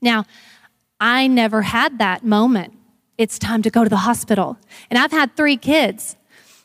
Now, 0.01 0.25
I 1.01 1.27
never 1.27 1.63
had 1.63 1.99
that 1.99 2.25
moment. 2.25 2.75
It's 3.17 3.39
time 3.39 3.63
to 3.63 3.71
go 3.71 3.85
to 3.85 3.91
the 3.91 3.99
hospital. 3.99 4.59
And 4.91 4.99
I've 4.99 5.11
had 5.11 5.37
three 5.37 5.57
kids. 5.57 6.17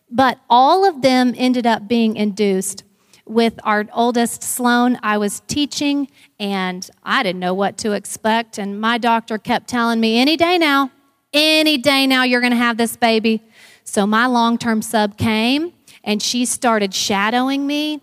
But 0.09 0.39
all 0.49 0.85
of 0.87 1.01
them 1.01 1.33
ended 1.35 1.65
up 1.65 1.87
being 1.87 2.15
induced. 2.15 2.83
With 3.25 3.59
our 3.63 3.85
oldest, 3.93 4.43
Sloan, 4.43 4.99
I 5.01 5.17
was 5.17 5.41
teaching 5.47 6.09
and 6.39 6.87
I 7.03 7.23
didn't 7.23 7.39
know 7.39 7.53
what 7.53 7.77
to 7.79 7.93
expect. 7.93 8.57
And 8.57 8.79
my 8.79 8.97
doctor 8.97 9.37
kept 9.37 9.67
telling 9.67 9.99
me, 9.99 10.19
any 10.19 10.35
day 10.35 10.57
now, 10.57 10.91
any 11.31 11.77
day 11.77 12.05
now, 12.05 12.23
you're 12.23 12.41
going 12.41 12.51
to 12.51 12.57
have 12.57 12.77
this 12.77 12.97
baby. 12.97 13.41
So 13.85 14.05
my 14.05 14.27
long 14.27 14.57
term 14.57 14.81
sub 14.81 15.17
came 15.17 15.73
and 16.03 16.21
she 16.21 16.45
started 16.45 16.93
shadowing 16.93 17.65
me, 17.65 18.01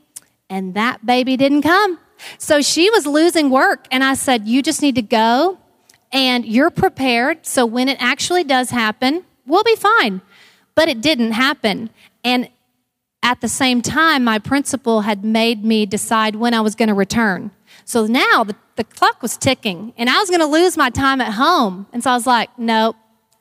and 0.49 0.75
that 0.75 1.05
baby 1.05 1.37
didn't 1.37 1.63
come. 1.63 1.99
So 2.39 2.61
she 2.61 2.91
was 2.91 3.07
losing 3.07 3.51
work. 3.51 3.87
And 3.91 4.05
I 4.05 4.15
said, 4.15 4.47
You 4.47 4.63
just 4.63 4.83
need 4.83 4.97
to 4.97 5.03
go 5.03 5.59
and 6.13 6.45
you're 6.45 6.71
prepared. 6.71 7.47
So 7.47 7.67
when 7.67 7.89
it 7.89 7.99
actually 8.01 8.45
does 8.45 8.71
happen, 8.71 9.25
we'll 9.47 9.65
be 9.65 9.77
fine. 9.77 10.21
But 10.75 10.89
it 10.89 11.01
didn't 11.01 11.33
happen. 11.33 11.91
And 12.25 12.49
at 13.23 13.41
the 13.41 13.49
same 13.49 13.83
time, 13.83 14.25
my 14.25 14.39
principal 14.39 15.03
had 15.03 15.25
made 15.25 15.65
me 15.65 15.87
decide 15.87 16.37
when 16.37 16.55
I 16.55 16.61
was 16.61 16.75
going 16.75 16.89
to 16.89 16.95
return. 16.95 17.51
So 17.85 18.07
now 18.07 18.45
the, 18.45 18.57
the 18.77 18.85
clock 18.85 19.21
was 19.21 19.37
ticking, 19.37 19.93
and 19.97 20.09
I 20.09 20.19
was 20.19 20.31
going 20.31 20.41
to 20.41 20.47
lose 20.47 20.77
my 20.77 20.91
time 20.91 21.21
at 21.21 21.35
home. 21.35 21.87
And 21.93 22.03
so 22.03 22.11
I 22.11 22.15
was 22.15 22.27
like, 22.27 22.51
nope, 22.59 22.97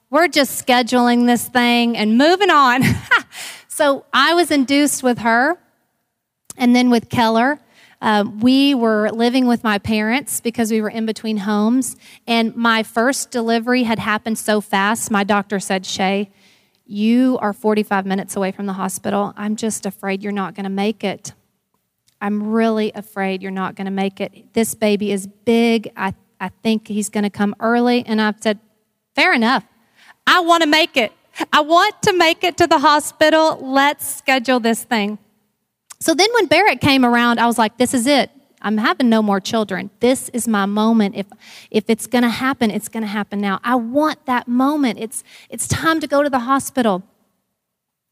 we're 0.09 0.27
just 0.27 0.65
scheduling 0.65 1.27
this 1.27 1.47
thing 1.47 1.95
and 1.95 2.17
moving 2.17 2.49
on. 2.49 2.83
so 3.79 4.03
I 4.11 4.33
was 4.33 4.51
induced 4.51 5.03
with 5.03 5.19
her, 5.19 5.57
and 6.57 6.75
then 6.75 6.89
with 6.89 7.07
Keller. 7.07 7.61
Uh, 8.01 8.25
we 8.41 8.75
were 8.75 9.09
living 9.09 9.47
with 9.47 9.63
my 9.63 9.77
parents 9.77 10.41
because 10.41 10.69
we 10.69 10.81
were 10.81 10.89
in 10.89 11.05
between 11.05 11.37
homes. 11.37 11.95
And 12.27 12.53
my 12.57 12.83
first 12.83 13.31
delivery 13.31 13.83
had 13.83 13.97
happened 13.97 14.37
so 14.37 14.59
fast, 14.59 15.09
my 15.11 15.23
doctor 15.23 15.61
said, 15.61 15.85
Shay, 15.85 16.29
you 16.85 17.37
are 17.41 17.53
45 17.53 18.05
minutes 18.05 18.35
away 18.35 18.51
from 18.51 18.65
the 18.65 18.73
hospital. 18.73 19.33
I'm 19.37 19.55
just 19.55 19.85
afraid 19.85 20.23
you're 20.23 20.33
not 20.33 20.55
going 20.55 20.65
to 20.65 20.69
make 20.69 21.05
it. 21.05 21.31
I'm 22.19 22.51
really 22.51 22.91
afraid 22.93 23.41
you're 23.41 23.49
not 23.49 23.75
going 23.75 23.85
to 23.85 23.91
make 23.91 24.19
it. 24.19 24.51
This 24.51 24.75
baby 24.75 25.13
is 25.13 25.25
big. 25.25 25.89
I, 25.95 26.15
I 26.41 26.49
think 26.63 26.89
he's 26.89 27.07
going 27.07 27.23
to 27.23 27.29
come 27.29 27.55
early. 27.61 28.05
And 28.05 28.19
I've 28.19 28.41
said, 28.43 28.59
fair 29.15 29.33
enough. 29.33 29.63
I 30.27 30.41
want 30.41 30.63
to 30.63 30.67
make 30.67 30.97
it. 30.97 31.13
I 31.51 31.61
want 31.61 32.01
to 32.03 32.13
make 32.13 32.43
it 32.43 32.57
to 32.57 32.67
the 32.67 32.79
hospital. 32.79 33.57
Let's 33.61 34.15
schedule 34.15 34.59
this 34.59 34.83
thing. 34.83 35.17
So 35.99 36.13
then 36.13 36.29
when 36.33 36.47
Barrett 36.47 36.81
came 36.81 37.05
around, 37.05 37.39
I 37.39 37.45
was 37.45 37.57
like, 37.57 37.77
this 37.77 37.93
is 37.93 38.07
it. 38.07 38.31
I'm 38.61 38.77
having 38.77 39.09
no 39.09 39.21
more 39.21 39.39
children. 39.39 39.89
This 39.99 40.29
is 40.29 40.47
my 40.47 40.65
moment. 40.65 41.15
If, 41.15 41.27
if 41.71 41.89
it's 41.89 42.07
going 42.07 42.23
to 42.23 42.29
happen, 42.29 42.71
it's 42.71 42.89
going 42.89 43.03
to 43.03 43.07
happen 43.07 43.39
now. 43.39 43.59
I 43.63 43.75
want 43.75 44.25
that 44.25 44.47
moment. 44.47 44.99
It's, 44.99 45.23
it's 45.49 45.67
time 45.67 45.99
to 46.01 46.07
go 46.07 46.23
to 46.23 46.29
the 46.29 46.39
hospital. 46.39 47.03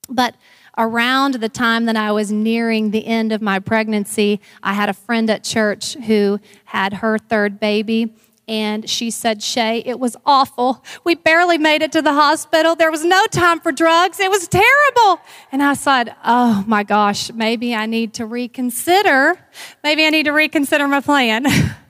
But 0.10 0.36
around 0.78 1.36
the 1.36 1.50
time 1.50 1.86
that 1.86 1.98
I 1.98 2.12
was 2.12 2.32
nearing 2.32 2.92
the 2.92 3.06
end 3.06 3.34
of 3.34 3.42
my 3.42 3.60
pregnancy, 3.60 4.40
I 4.64 4.74
had 4.74 4.88
a 4.88 4.94
friend 4.94 5.30
at 5.30 5.44
church 5.44 5.96
who 5.96 6.40
had 6.66 6.94
her 6.94 7.18
third 7.18 7.60
baby 7.60 8.14
and 8.48 8.90
she 8.90 9.12
said, 9.12 9.44
Shay, 9.44 9.84
it 9.86 10.00
was 10.00 10.16
awful. 10.26 10.84
We 11.04 11.16
barely 11.16 11.58
made 11.58 11.82
it 11.82 11.92
to 11.92 12.02
the 12.02 12.14
hospital. 12.14 12.76
There 12.76 12.92
was 12.92 13.04
no 13.04 13.26
time 13.26 13.60
for 13.60 13.74
drugs. 13.74 14.20
It 14.20 14.32
was 14.32 14.48
terrible. 14.48 15.20
And 15.52 15.62
I 15.62 15.74
said, 15.74 16.16
Oh 16.24 16.64
my 16.66 16.84
gosh, 16.84 17.32
maybe 17.34 17.76
I 17.76 17.86
need 17.86 18.14
to 18.16 18.26
reconsider. 18.26 19.38
Maybe 19.84 20.06
I 20.06 20.10
need 20.12 20.24
to 20.24 20.32
reconsider 20.32 20.88
my 20.88 21.02
plan. 21.02 21.46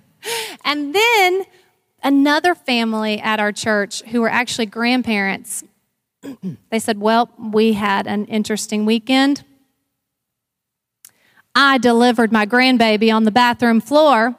and 0.65 0.95
then 0.95 1.45
another 2.03 2.55
family 2.55 3.19
at 3.19 3.39
our 3.39 3.51
church 3.51 4.01
who 4.05 4.21
were 4.21 4.29
actually 4.29 4.65
grandparents, 4.65 5.63
they 6.71 6.79
said, 6.79 6.99
Well, 6.99 7.29
we 7.37 7.73
had 7.73 8.07
an 8.07 8.25
interesting 8.25 8.85
weekend. 8.85 9.43
I 11.53 11.77
delivered 11.77 12.31
my 12.31 12.47
grandbaby 12.47 13.13
on 13.13 13.25
the 13.25 13.31
bathroom 13.31 13.79
floor 13.79 14.35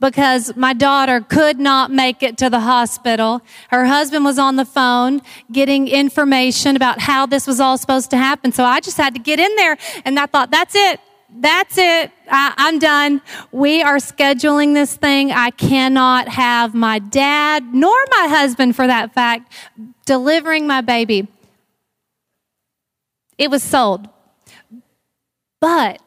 because 0.00 0.56
my 0.56 0.72
daughter 0.72 1.20
could 1.20 1.60
not 1.60 1.90
make 1.90 2.22
it 2.22 2.38
to 2.38 2.50
the 2.50 2.60
hospital. 2.60 3.42
Her 3.68 3.84
husband 3.84 4.24
was 4.24 4.38
on 4.38 4.56
the 4.56 4.64
phone 4.64 5.20
getting 5.52 5.88
information 5.88 6.74
about 6.74 7.00
how 7.00 7.26
this 7.26 7.46
was 7.46 7.60
all 7.60 7.76
supposed 7.78 8.10
to 8.10 8.16
happen. 8.16 8.50
So 8.50 8.64
I 8.64 8.80
just 8.80 8.96
had 8.96 9.14
to 9.14 9.20
get 9.20 9.38
in 9.38 9.54
there 9.56 9.76
and 10.04 10.18
I 10.18 10.26
thought, 10.26 10.50
that's 10.50 10.74
it. 10.74 11.00
That's 11.32 11.78
it. 11.78 12.10
I, 12.28 12.54
I'm 12.56 12.78
done. 12.80 13.22
We 13.52 13.82
are 13.82 13.96
scheduling 13.96 14.74
this 14.74 14.96
thing. 14.96 15.30
I 15.30 15.50
cannot 15.50 16.28
have 16.28 16.74
my 16.74 16.98
dad, 16.98 17.72
nor 17.72 17.94
my 18.10 18.26
husband 18.28 18.74
for 18.74 18.86
that 18.86 19.14
fact, 19.14 19.52
delivering 20.06 20.66
my 20.66 20.80
baby. 20.80 21.28
It 23.38 23.50
was 23.50 23.62
sold. 23.62 24.08
But 25.60 26.02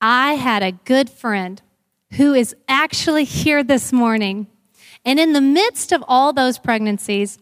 I 0.00 0.34
had 0.34 0.62
a 0.62 0.72
good 0.72 1.08
friend 1.08 1.62
who 2.16 2.34
is 2.34 2.54
actually 2.68 3.24
here 3.24 3.62
this 3.62 3.92
morning. 3.92 4.46
And 5.04 5.18
in 5.18 5.32
the 5.32 5.40
midst 5.40 5.92
of 5.92 6.04
all 6.08 6.32
those 6.32 6.58
pregnancies, 6.58 7.38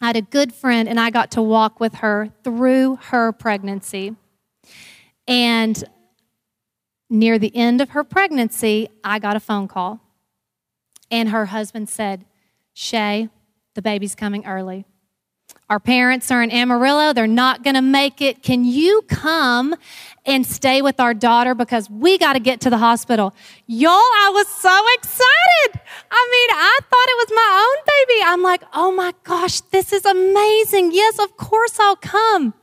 I 0.00 0.08
had 0.08 0.16
a 0.16 0.22
good 0.22 0.52
friend 0.52 0.88
and 0.88 1.00
I 1.00 1.10
got 1.10 1.30
to 1.32 1.42
walk 1.42 1.80
with 1.80 1.96
her 1.96 2.30
through 2.44 2.96
her 2.96 3.32
pregnancy. 3.32 4.14
And 5.26 5.82
near 7.08 7.38
the 7.38 7.54
end 7.56 7.80
of 7.80 7.90
her 7.90 8.04
pregnancy, 8.04 8.88
I 9.02 9.18
got 9.18 9.36
a 9.36 9.40
phone 9.40 9.68
call. 9.68 10.00
And 11.10 11.30
her 11.30 11.46
husband 11.46 11.88
said, 11.88 12.24
Shay, 12.74 13.28
the 13.74 13.82
baby's 13.82 14.14
coming 14.14 14.44
early. 14.44 14.84
Our 15.68 15.80
parents 15.80 16.30
are 16.30 16.42
in 16.42 16.52
Amarillo. 16.52 17.12
They're 17.12 17.26
not 17.26 17.64
going 17.64 17.74
to 17.74 17.82
make 17.82 18.20
it. 18.22 18.42
Can 18.42 18.64
you 18.64 19.02
come 19.08 19.74
and 20.24 20.46
stay 20.46 20.80
with 20.80 21.00
our 21.00 21.12
daughter 21.12 21.54
because 21.54 21.90
we 21.90 22.18
got 22.18 22.34
to 22.34 22.40
get 22.40 22.60
to 22.60 22.70
the 22.70 22.78
hospital? 22.78 23.34
Y'all, 23.66 23.90
I 23.90 24.30
was 24.32 24.46
so 24.46 24.80
excited. 24.94 25.80
I 26.10 26.28
mean, 26.30 26.58
I 26.58 26.78
thought 26.82 27.08
it 27.08 27.18
was 27.18 27.32
my 27.34 27.66
own 27.66 27.84
baby. 27.86 28.22
I'm 28.24 28.42
like, 28.42 28.62
oh 28.74 28.92
my 28.92 29.12
gosh, 29.24 29.60
this 29.72 29.92
is 29.92 30.04
amazing. 30.04 30.92
Yes, 30.92 31.18
of 31.18 31.36
course 31.36 31.80
I'll 31.80 31.96
come. 31.96 32.54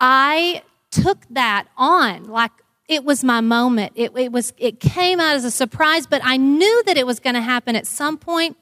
I 0.00 0.62
took 0.90 1.24
that 1.30 1.68
on 1.76 2.24
like 2.24 2.50
it 2.88 3.04
was 3.04 3.22
my 3.22 3.40
moment. 3.40 3.92
It, 3.94 4.10
it, 4.16 4.32
was, 4.32 4.52
it 4.58 4.80
came 4.80 5.20
out 5.20 5.36
as 5.36 5.44
a 5.44 5.50
surprise, 5.52 6.08
but 6.08 6.20
I 6.24 6.36
knew 6.36 6.82
that 6.86 6.96
it 6.96 7.06
was 7.06 7.20
going 7.20 7.34
to 7.34 7.40
happen 7.40 7.76
at 7.76 7.86
some 7.86 8.18
point. 8.18 8.56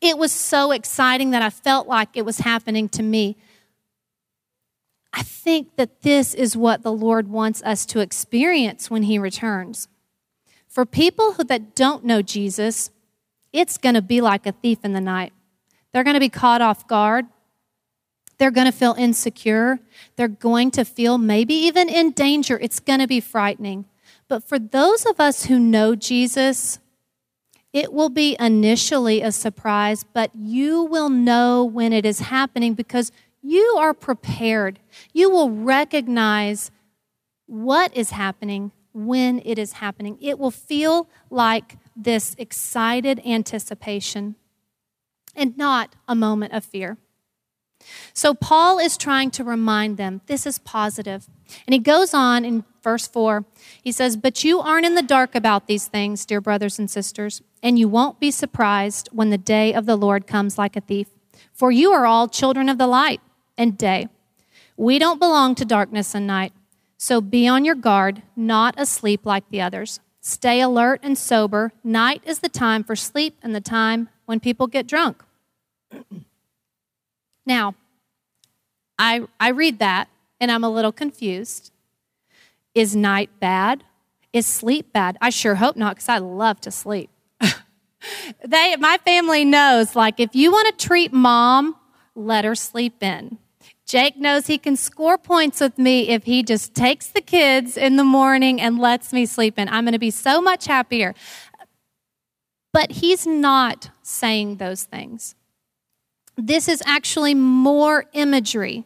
It 0.00 0.16
was 0.16 0.32
so 0.32 0.70
exciting 0.72 1.30
that 1.30 1.42
I 1.42 1.50
felt 1.50 1.86
like 1.86 2.10
it 2.14 2.24
was 2.24 2.38
happening 2.38 2.88
to 2.90 3.02
me. 3.02 3.36
I 5.12 5.22
think 5.22 5.76
that 5.76 6.02
this 6.02 6.34
is 6.34 6.56
what 6.56 6.82
the 6.82 6.92
Lord 6.92 7.28
wants 7.28 7.62
us 7.62 7.84
to 7.86 8.00
experience 8.00 8.90
when 8.90 9.02
He 9.02 9.18
returns. 9.18 9.88
For 10.68 10.86
people 10.86 11.32
who, 11.32 11.44
that 11.44 11.74
don't 11.74 12.04
know 12.04 12.22
Jesus, 12.22 12.90
it's 13.52 13.76
going 13.76 13.96
to 13.96 14.02
be 14.02 14.20
like 14.20 14.46
a 14.46 14.52
thief 14.52 14.78
in 14.84 14.92
the 14.92 15.00
night. 15.00 15.32
They're 15.92 16.04
going 16.04 16.14
to 16.14 16.20
be 16.20 16.28
caught 16.28 16.62
off 16.62 16.86
guard. 16.86 17.26
They're 18.38 18.52
going 18.52 18.70
to 18.70 18.72
feel 18.72 18.94
insecure. 18.96 19.80
They're 20.16 20.28
going 20.28 20.70
to 20.72 20.84
feel 20.84 21.18
maybe 21.18 21.54
even 21.54 21.88
in 21.88 22.12
danger. 22.12 22.58
It's 22.58 22.80
going 22.80 23.00
to 23.00 23.06
be 23.06 23.20
frightening. 23.20 23.84
But 24.28 24.44
for 24.44 24.58
those 24.58 25.04
of 25.04 25.20
us 25.20 25.46
who 25.46 25.58
know 25.58 25.96
Jesus, 25.96 26.78
it 27.72 27.92
will 27.92 28.08
be 28.08 28.36
initially 28.40 29.22
a 29.22 29.30
surprise, 29.30 30.04
but 30.12 30.30
you 30.34 30.82
will 30.82 31.08
know 31.08 31.64
when 31.64 31.92
it 31.92 32.04
is 32.04 32.20
happening 32.20 32.74
because 32.74 33.12
you 33.42 33.76
are 33.78 33.94
prepared. 33.94 34.80
You 35.12 35.30
will 35.30 35.50
recognize 35.50 36.70
what 37.46 37.96
is 37.96 38.10
happening 38.10 38.72
when 38.92 39.40
it 39.44 39.58
is 39.58 39.74
happening. 39.74 40.18
It 40.20 40.38
will 40.38 40.50
feel 40.50 41.08
like 41.30 41.78
this 41.94 42.34
excited 42.38 43.20
anticipation 43.24 44.34
and 45.36 45.56
not 45.56 45.94
a 46.08 46.14
moment 46.14 46.52
of 46.52 46.64
fear. 46.64 46.96
So 48.12 48.34
Paul 48.34 48.78
is 48.78 48.96
trying 48.96 49.30
to 49.32 49.44
remind 49.44 49.96
them 49.96 50.20
this 50.26 50.44
is 50.46 50.58
positive. 50.58 51.28
And 51.66 51.72
he 51.72 51.78
goes 51.78 52.12
on 52.12 52.44
in 52.44 52.64
verse 52.82 53.06
4. 53.06 53.44
He 53.82 53.92
says, 53.92 54.16
But 54.16 54.44
you 54.44 54.60
aren't 54.60 54.86
in 54.86 54.94
the 54.94 55.02
dark 55.02 55.34
about 55.34 55.66
these 55.66 55.86
things, 55.86 56.26
dear 56.26 56.40
brothers 56.40 56.78
and 56.78 56.90
sisters, 56.90 57.42
and 57.62 57.78
you 57.78 57.88
won't 57.88 58.20
be 58.20 58.30
surprised 58.30 59.08
when 59.12 59.30
the 59.30 59.38
day 59.38 59.72
of 59.72 59.86
the 59.86 59.96
Lord 59.96 60.26
comes 60.26 60.58
like 60.58 60.76
a 60.76 60.80
thief. 60.80 61.08
For 61.52 61.70
you 61.70 61.92
are 61.92 62.06
all 62.06 62.28
children 62.28 62.68
of 62.68 62.78
the 62.78 62.86
light 62.86 63.20
and 63.56 63.76
day. 63.76 64.08
We 64.76 64.98
don't 64.98 65.20
belong 65.20 65.54
to 65.56 65.64
darkness 65.64 66.14
and 66.14 66.26
night. 66.26 66.52
So 66.96 67.20
be 67.20 67.46
on 67.46 67.64
your 67.64 67.74
guard, 67.74 68.22
not 68.34 68.74
asleep 68.78 69.26
like 69.26 69.48
the 69.50 69.60
others. 69.60 70.00
Stay 70.20 70.60
alert 70.60 71.00
and 71.02 71.16
sober. 71.16 71.72
Night 71.82 72.22
is 72.26 72.40
the 72.40 72.48
time 72.48 72.84
for 72.84 72.96
sleep 72.96 73.38
and 73.42 73.54
the 73.54 73.60
time 73.60 74.08
when 74.26 74.40
people 74.40 74.66
get 74.66 74.86
drunk. 74.86 75.22
Now, 77.46 77.74
I, 78.96 79.26
I 79.40 79.48
read 79.48 79.80
that 79.80 80.08
and 80.38 80.52
I'm 80.52 80.62
a 80.62 80.70
little 80.70 80.92
confused. 80.92 81.72
Is 82.74 82.94
night 82.94 83.30
bad? 83.40 83.82
Is 84.32 84.46
sleep 84.46 84.92
bad? 84.92 85.18
I 85.20 85.30
sure 85.30 85.56
hope 85.56 85.74
not 85.74 85.96
because 85.96 86.08
I 86.08 86.18
love 86.18 86.60
to 86.60 86.70
sleep. 86.70 87.10
They, 88.44 88.76
my 88.76 88.98
family 89.04 89.44
knows, 89.44 89.94
like, 89.96 90.20
if 90.20 90.34
you 90.34 90.50
want 90.50 90.78
to 90.78 90.86
treat 90.86 91.12
mom, 91.12 91.76
let 92.14 92.44
her 92.44 92.54
sleep 92.54 93.02
in. 93.02 93.38
Jake 93.86 94.16
knows 94.16 94.46
he 94.46 94.58
can 94.58 94.76
score 94.76 95.18
points 95.18 95.60
with 95.60 95.76
me 95.76 96.08
if 96.08 96.24
he 96.24 96.42
just 96.42 96.74
takes 96.74 97.08
the 97.08 97.20
kids 97.20 97.76
in 97.76 97.96
the 97.96 98.04
morning 98.04 98.60
and 98.60 98.78
lets 98.78 99.12
me 99.12 99.26
sleep 99.26 99.58
in. 99.58 99.68
I'm 99.68 99.84
going 99.84 99.92
to 99.92 99.98
be 99.98 100.12
so 100.12 100.40
much 100.40 100.66
happier. 100.66 101.14
But 102.72 102.92
he's 102.92 103.26
not 103.26 103.90
saying 104.02 104.56
those 104.56 104.84
things 104.84 105.34
this 106.46 106.68
is 106.68 106.82
actually 106.86 107.34
more 107.34 108.06
imagery. 108.12 108.84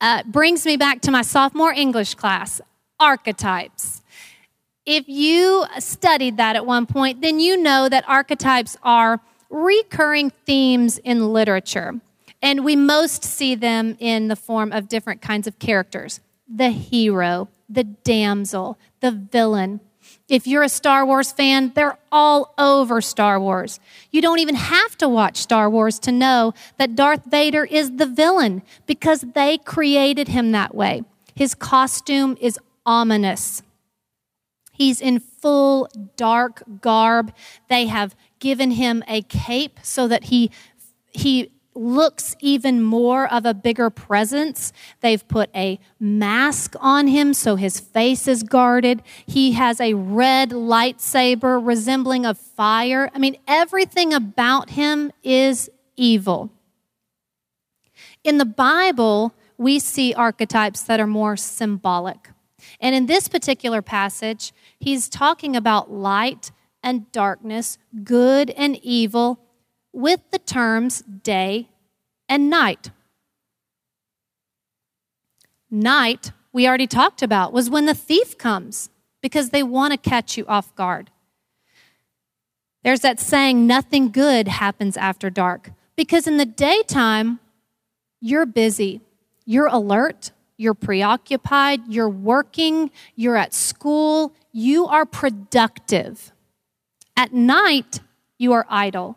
Uh, 0.00 0.22
brings 0.24 0.64
me 0.64 0.76
back 0.76 1.00
to 1.02 1.10
my 1.10 1.22
sophomore 1.22 1.72
English 1.72 2.14
class 2.14 2.60
archetypes. 2.98 3.99
If 4.86 5.08
you 5.08 5.66
studied 5.78 6.36
that 6.38 6.56
at 6.56 6.66
one 6.66 6.86
point, 6.86 7.20
then 7.20 7.38
you 7.38 7.56
know 7.56 7.88
that 7.88 8.04
archetypes 8.08 8.76
are 8.82 9.20
recurring 9.50 10.30
themes 10.46 10.98
in 10.98 11.32
literature. 11.32 12.00
And 12.42 12.64
we 12.64 12.74
most 12.76 13.22
see 13.22 13.54
them 13.54 13.96
in 13.98 14.28
the 14.28 14.36
form 14.36 14.72
of 14.72 14.88
different 14.88 15.20
kinds 15.20 15.46
of 15.46 15.58
characters 15.58 16.20
the 16.52 16.70
hero, 16.70 17.48
the 17.68 17.84
damsel, 17.84 18.76
the 19.00 19.12
villain, 19.12 19.80
if 20.28 20.46
you're 20.46 20.62
a 20.62 20.68
Star 20.68 21.04
Wars 21.04 21.32
fan, 21.32 21.72
they're 21.74 21.98
all 22.12 22.54
over 22.56 23.00
Star 23.00 23.40
Wars. 23.40 23.80
You 24.12 24.22
don't 24.22 24.38
even 24.38 24.54
have 24.54 24.96
to 24.98 25.08
watch 25.08 25.36
Star 25.36 25.68
Wars 25.68 25.98
to 26.00 26.12
know 26.12 26.54
that 26.78 26.94
Darth 26.94 27.24
Vader 27.24 27.64
is 27.64 27.96
the 27.96 28.06
villain 28.06 28.62
because 28.86 29.24
they 29.34 29.58
created 29.58 30.28
him 30.28 30.52
that 30.52 30.74
way. 30.74 31.02
His 31.34 31.54
costume 31.54 32.36
is 32.40 32.58
ominous. 32.86 33.62
He's 34.80 35.02
in 35.02 35.18
full 35.20 35.90
dark 36.16 36.62
garb. 36.80 37.34
They 37.68 37.84
have 37.88 38.16
given 38.38 38.70
him 38.70 39.04
a 39.06 39.20
cape 39.20 39.78
so 39.82 40.08
that 40.08 40.24
he 40.24 40.50
he 41.10 41.52
looks 41.74 42.34
even 42.40 42.82
more 42.82 43.30
of 43.30 43.44
a 43.44 43.52
bigger 43.52 43.90
presence. 43.90 44.72
They've 45.02 45.28
put 45.28 45.50
a 45.54 45.78
mask 45.98 46.76
on 46.80 47.08
him 47.08 47.34
so 47.34 47.56
his 47.56 47.78
face 47.78 48.26
is 48.26 48.42
guarded. 48.42 49.02
He 49.26 49.52
has 49.52 49.82
a 49.82 49.92
red 49.92 50.48
lightsaber 50.48 51.60
resembling 51.62 52.24
a 52.24 52.32
fire. 52.32 53.10
I 53.14 53.18
mean, 53.18 53.36
everything 53.46 54.14
about 54.14 54.70
him 54.70 55.12
is 55.22 55.68
evil. 55.96 56.50
In 58.24 58.38
the 58.38 58.46
Bible, 58.46 59.34
we 59.58 59.78
see 59.78 60.14
archetypes 60.14 60.80
that 60.84 61.00
are 61.00 61.06
more 61.06 61.36
symbolic. 61.36 62.30
And 62.80 62.94
in 62.94 63.06
this 63.06 63.28
particular 63.28 63.82
passage, 63.82 64.52
he's 64.80 65.08
talking 65.08 65.54
about 65.54 65.92
light 65.92 66.50
and 66.82 67.10
darkness, 67.12 67.78
good 68.02 68.50
and 68.50 68.76
evil, 68.82 69.38
with 69.92 70.20
the 70.30 70.38
terms 70.38 71.02
day 71.02 71.68
and 72.28 72.50
night. 72.50 72.90
Night, 75.70 76.32
we 76.52 76.66
already 76.66 76.86
talked 76.86 77.22
about, 77.22 77.52
was 77.52 77.70
when 77.70 77.86
the 77.86 77.94
thief 77.94 78.36
comes 78.36 78.90
because 79.20 79.50
they 79.50 79.62
want 79.62 79.92
to 79.92 80.10
catch 80.10 80.36
you 80.36 80.44
off 80.46 80.74
guard. 80.74 81.10
There's 82.82 83.00
that 83.00 83.20
saying, 83.20 83.66
nothing 83.66 84.10
good 84.10 84.48
happens 84.48 84.96
after 84.96 85.28
dark. 85.30 85.72
Because 85.96 86.26
in 86.26 86.38
the 86.38 86.46
daytime, 86.46 87.38
you're 88.20 88.46
busy, 88.46 89.02
you're 89.44 89.66
alert, 89.66 90.32
you're 90.60 90.74
preoccupied, 90.74 91.80
you're 91.88 92.06
working, 92.06 92.90
you're 93.16 93.36
at 93.36 93.54
school, 93.54 94.34
you 94.52 94.86
are 94.86 95.06
productive. 95.06 96.32
At 97.16 97.32
night, 97.32 98.00
you 98.36 98.52
are 98.52 98.66
idle. 98.68 99.16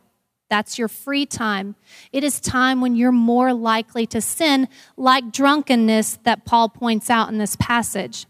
That's 0.50 0.80
your 0.80 0.88
free 0.88 1.26
time. 1.26 1.76
It 2.14 2.24
is 2.24 2.40
time 2.40 2.80
when 2.80 2.96
you're 2.96 3.12
more 3.12 3.54
likely 3.54 4.06
to 4.08 4.22
sin, 4.22 4.70
like 4.96 5.34
drunkenness 5.34 6.20
that 6.24 6.46
Paul 6.46 6.70
points 6.70 7.10
out 7.10 7.28
in 7.28 7.40
this 7.40 7.58
passage. 7.58 8.26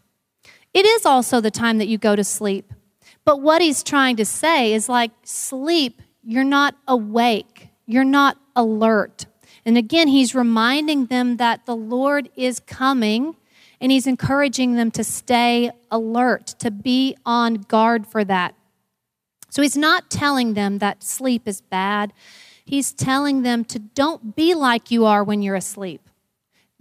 It 0.73 0.87
is 0.87 1.05
also 1.05 1.39
the 1.39 1.51
time 1.51 1.77
that 1.77 1.87
you 1.87 1.99
go 1.99 2.15
to 2.15 2.23
sleep. 2.23 2.73
But 3.25 3.41
what 3.41 3.61
he's 3.61 3.83
trying 3.83 4.15
to 4.15 4.25
say 4.25 4.73
is 4.73 4.89
like 4.89 5.11
sleep, 5.21 6.01
you're 6.23 6.43
not 6.43 6.75
awake, 6.87 7.69
you're 7.85 8.03
not 8.03 8.37
alert. 8.55 9.27
And 9.65 9.77
again, 9.77 10.07
he's 10.07 10.35
reminding 10.35 11.05
them 11.05 11.37
that 11.37 11.65
the 11.65 11.75
Lord 11.75 12.29
is 12.35 12.59
coming 12.59 13.35
and 13.79 13.91
he's 13.91 14.07
encouraging 14.07 14.75
them 14.75 14.91
to 14.91 15.03
stay 15.03 15.71
alert, 15.91 16.47
to 16.59 16.71
be 16.71 17.17
on 17.25 17.55
guard 17.55 18.07
for 18.07 18.23
that. 18.23 18.55
So 19.49 19.61
he's 19.61 19.77
not 19.77 20.09
telling 20.09 20.53
them 20.53 20.79
that 20.79 21.03
sleep 21.03 21.47
is 21.47 21.61
bad. 21.61 22.13
He's 22.65 22.93
telling 22.93 23.43
them 23.43 23.65
to 23.65 23.79
don't 23.79 24.35
be 24.35 24.53
like 24.53 24.89
you 24.89 25.05
are 25.05 25.23
when 25.23 25.41
you're 25.41 25.55
asleep. 25.55 26.09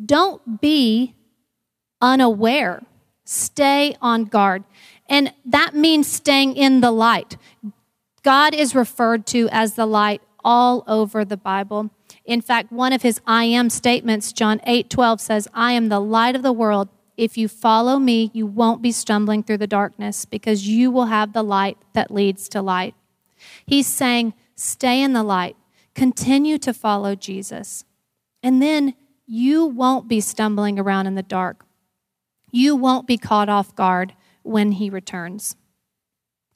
Don't 0.05 0.61
be 0.61 1.15
unaware. 2.01 2.83
Stay 3.25 3.97
on 4.01 4.25
guard. 4.25 4.65
And 5.09 5.33
that 5.45 5.75
means 5.75 6.07
staying 6.11 6.57
in 6.57 6.81
the 6.81 6.91
light. 6.91 7.37
God 8.23 8.55
is 8.55 8.75
referred 8.75 9.27
to 9.29 9.49
as 9.51 9.75
the 9.75 9.87
light 9.87 10.23
all 10.45 10.85
over 10.87 11.25
the 11.25 11.37
Bible. 11.37 11.91
In 12.25 12.41
fact, 12.41 12.73
one 12.73 12.93
of 12.93 13.03
his 13.03 13.21
I 13.27 13.45
am 13.45 13.69
statements, 13.71 14.33
John 14.33 14.61
8 14.67 14.89
12, 14.89 15.21
says, 15.21 15.49
I 15.53 15.73
am 15.73 15.89
the 15.89 16.01
light 16.01 16.37
of 16.37 16.43
the 16.43 16.53
world. 16.53 16.89
If 17.17 17.37
you 17.37 17.49
follow 17.49 17.99
me, 17.99 18.31
you 18.33 18.47
won't 18.47 18.81
be 18.81 18.93
stumbling 18.93 19.43
through 19.43 19.59
the 19.59 19.67
darkness 19.67 20.25
because 20.25 20.67
you 20.67 20.91
will 20.91 21.07
have 21.07 21.33
the 21.33 21.43
light 21.43 21.77
that 21.93 22.11
leads 22.11 22.49
to 22.51 22.63
light. 22.63 22.95
He's 23.67 23.87
saying, 23.87 24.35
stay 24.55 25.03
in 25.03 25.13
the 25.13 25.23
light, 25.23 25.57
continue 25.95 26.59
to 26.59 26.73
follow 26.73 27.15
Jesus, 27.15 27.85
and 28.43 28.63
then 28.63 28.95
you 29.27 29.67
won't 29.67 30.09
be 30.09 30.21
stumbling 30.21 30.79
around 30.79 31.07
in 31.07 31.15
the 31.15 31.23
dark. 31.23 31.65
You 32.51 32.77
won't 32.77 33.07
be 33.07 33.19
caught 33.19 33.49
off 33.49 33.75
guard 33.75 34.15
when 34.43 34.73
he 34.73 34.91
returns. 34.91 35.57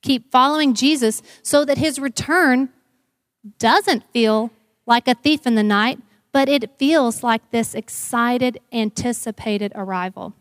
Keep 0.02 0.30
following 0.30 0.74
Jesus 0.74 1.22
so 1.42 1.64
that 1.64 1.78
his 1.78 1.98
return 1.98 2.68
doesn't 3.58 4.04
feel 4.12 4.50
like 4.86 5.08
a 5.08 5.14
thief 5.14 5.46
in 5.46 5.54
the 5.54 5.62
night, 5.62 5.98
but 6.32 6.48
it 6.48 6.78
feels 6.78 7.22
like 7.22 7.50
this 7.50 7.74
excited, 7.74 8.60
anticipated 8.72 9.72
arrival. 9.74 10.34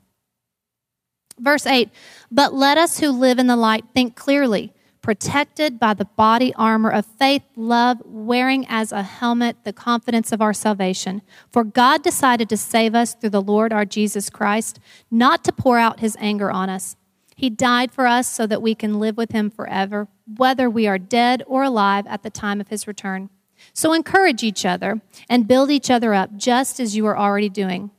Verse 1.40 1.66
8 1.66 1.90
But 2.32 2.54
let 2.54 2.78
us 2.78 3.00
who 3.00 3.12
live 3.12 3.40
in 3.40 3.48
the 3.48 3.56
light 3.56 3.86
think 3.94 4.16
clearly, 4.16 4.74
protected 5.02 5.80
by 5.80 5.94
the 5.94 6.06
body 6.06 6.54
armor 6.56 6.90
of 6.90 7.06
faith, 7.06 7.44
love, 7.56 8.02
wearing 8.06 8.66
as 8.68 8.92
a 8.92 9.04
helmet 9.04 9.58
the 9.64 9.74
confidence 9.74 10.32
of 10.32 10.42
our 10.42 10.54
salvation. 10.54 11.22
For 11.52 11.64
God 11.64 12.02
decided 12.02 12.50
to 12.50 12.58
save 12.58 12.96
us 12.96 13.14
through 13.14 13.30
the 13.32 13.42
Lord 13.42 13.72
our 13.72 13.86
Jesus 13.86 14.30
Christ, 14.30 14.80
not 15.12 15.44
to 15.44 15.52
pour 15.52 15.78
out 15.78 16.00
his 16.00 16.18
anger 16.20 16.52
on 16.52 16.70
us. 16.70 16.96
He 17.36 17.50
died 17.50 17.92
for 17.92 18.08
us 18.08 18.28
so 18.28 18.48
that 18.48 18.62
we 18.62 18.76
can 18.76 19.00
live 19.00 19.18
with 19.18 19.32
him 19.32 19.50
forever, 19.50 20.08
whether 20.26 20.70
we 20.70 20.88
are 20.88 20.98
dead 20.98 21.44
or 21.46 21.64
alive 21.64 22.08
at 22.08 22.24
the 22.24 22.30
time 22.30 22.62
of 22.62 22.70
his 22.70 22.88
return. 22.88 23.30
So 23.76 23.92
encourage 23.92 24.42
each 24.42 24.66
other 24.66 25.02
and 25.30 25.50
build 25.50 25.70
each 25.70 25.92
other 25.92 26.14
up, 26.14 26.38
just 26.38 26.80
as 26.80 26.96
you 26.96 27.06
are 27.08 27.18
already 27.18 27.50
doing. 27.50 27.92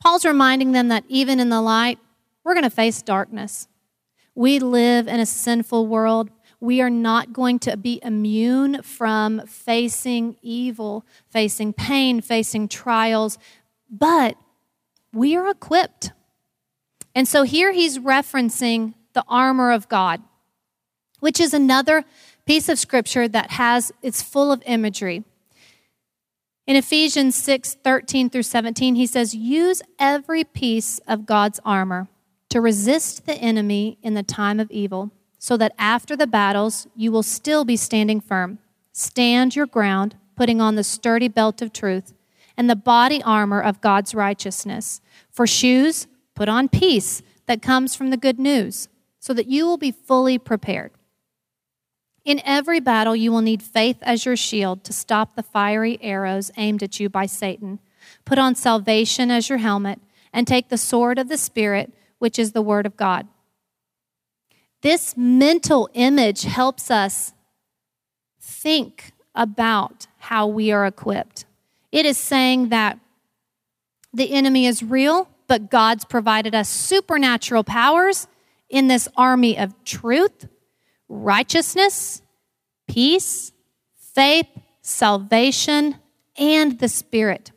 Paul's 0.00 0.26
reminding 0.26 0.72
them 0.72 0.88
that 0.88 1.04
even 1.08 1.40
in 1.40 1.48
the 1.48 1.62
light, 1.62 1.98
we're 2.44 2.52
going 2.52 2.64
to 2.64 2.70
face 2.70 3.00
darkness. 3.00 3.66
We 4.34 4.58
live 4.58 5.08
in 5.08 5.18
a 5.18 5.24
sinful 5.24 5.86
world. 5.86 6.30
We 6.60 6.82
are 6.82 6.90
not 6.90 7.32
going 7.32 7.58
to 7.60 7.78
be 7.78 8.00
immune 8.02 8.82
from 8.82 9.46
facing 9.46 10.36
evil, 10.42 11.06
facing 11.30 11.72
pain, 11.72 12.20
facing 12.20 12.68
trials, 12.68 13.38
but 13.88 14.36
we 15.10 15.36
are 15.36 15.48
equipped. 15.48 16.12
And 17.14 17.26
so 17.26 17.44
here 17.44 17.72
he's 17.72 17.98
referencing 17.98 18.92
the 19.14 19.24
armor 19.26 19.72
of 19.72 19.88
God, 19.88 20.20
which 21.20 21.40
is 21.40 21.54
another 21.54 22.04
piece 22.46 22.68
of 22.68 22.78
scripture 22.78 23.28
that 23.28 23.52
has 23.52 23.92
it's 24.02 24.22
full 24.22 24.52
of 24.52 24.62
imagery. 24.66 25.24
In 26.66 26.76
Ephesians 26.76 27.36
6 27.36 27.74
13 27.84 28.30
through 28.30 28.42
17, 28.42 28.94
he 28.94 29.06
says, 29.06 29.34
Use 29.34 29.82
every 29.98 30.44
piece 30.44 30.98
of 31.06 31.26
God's 31.26 31.60
armor 31.64 32.08
to 32.48 32.60
resist 32.60 33.26
the 33.26 33.34
enemy 33.34 33.98
in 34.02 34.14
the 34.14 34.22
time 34.22 34.60
of 34.60 34.70
evil, 34.70 35.10
so 35.38 35.56
that 35.56 35.74
after 35.78 36.16
the 36.16 36.26
battles 36.26 36.86
you 36.94 37.12
will 37.12 37.22
still 37.22 37.64
be 37.64 37.76
standing 37.76 38.20
firm. 38.20 38.58
Stand 38.92 39.56
your 39.56 39.66
ground, 39.66 40.16
putting 40.36 40.60
on 40.60 40.74
the 40.74 40.84
sturdy 40.84 41.28
belt 41.28 41.60
of 41.60 41.72
truth 41.72 42.14
and 42.56 42.70
the 42.70 42.76
body 42.76 43.22
armor 43.22 43.60
of 43.60 43.80
God's 43.80 44.14
righteousness. 44.14 45.00
For 45.30 45.46
shoes, 45.46 46.06
put 46.34 46.48
on 46.48 46.68
peace 46.68 47.22
that 47.46 47.62
comes 47.62 47.94
from 47.94 48.10
the 48.10 48.16
good 48.16 48.38
news, 48.38 48.88
so 49.18 49.34
that 49.34 49.48
you 49.48 49.66
will 49.66 49.76
be 49.76 49.90
fully 49.90 50.38
prepared. 50.38 50.92
In 52.24 52.40
every 52.44 52.80
battle, 52.80 53.14
you 53.14 53.30
will 53.30 53.42
need 53.42 53.62
faith 53.62 53.98
as 54.00 54.24
your 54.24 54.36
shield 54.36 54.82
to 54.84 54.92
stop 54.92 55.34
the 55.34 55.42
fiery 55.42 55.98
arrows 56.00 56.50
aimed 56.56 56.82
at 56.82 56.98
you 56.98 57.08
by 57.08 57.26
Satan. 57.26 57.80
Put 58.24 58.38
on 58.38 58.54
salvation 58.54 59.30
as 59.30 59.48
your 59.48 59.58
helmet 59.58 60.00
and 60.32 60.46
take 60.46 60.68
the 60.68 60.78
sword 60.78 61.18
of 61.18 61.28
the 61.28 61.36
Spirit, 61.36 61.92
which 62.18 62.38
is 62.38 62.52
the 62.52 62.62
Word 62.62 62.86
of 62.86 62.96
God. 62.96 63.28
This 64.80 65.16
mental 65.16 65.88
image 65.94 66.44
helps 66.44 66.90
us 66.90 67.32
think 68.40 69.12
about 69.34 70.06
how 70.18 70.46
we 70.46 70.72
are 70.72 70.86
equipped. 70.86 71.44
It 71.92 72.06
is 72.06 72.16
saying 72.16 72.70
that 72.70 72.98
the 74.12 74.32
enemy 74.32 74.66
is 74.66 74.82
real, 74.82 75.28
but 75.46 75.70
God's 75.70 76.04
provided 76.04 76.54
us 76.54 76.68
supernatural 76.68 77.64
powers 77.64 78.28
in 78.70 78.88
this 78.88 79.08
army 79.16 79.58
of 79.58 79.74
truth 79.84 80.48
righteousness, 81.08 82.22
peace, 82.88 83.52
faith, 84.14 84.46
salvation, 84.82 85.96
and 86.38 86.78
the 86.78 86.88
Spirit. 86.88 87.52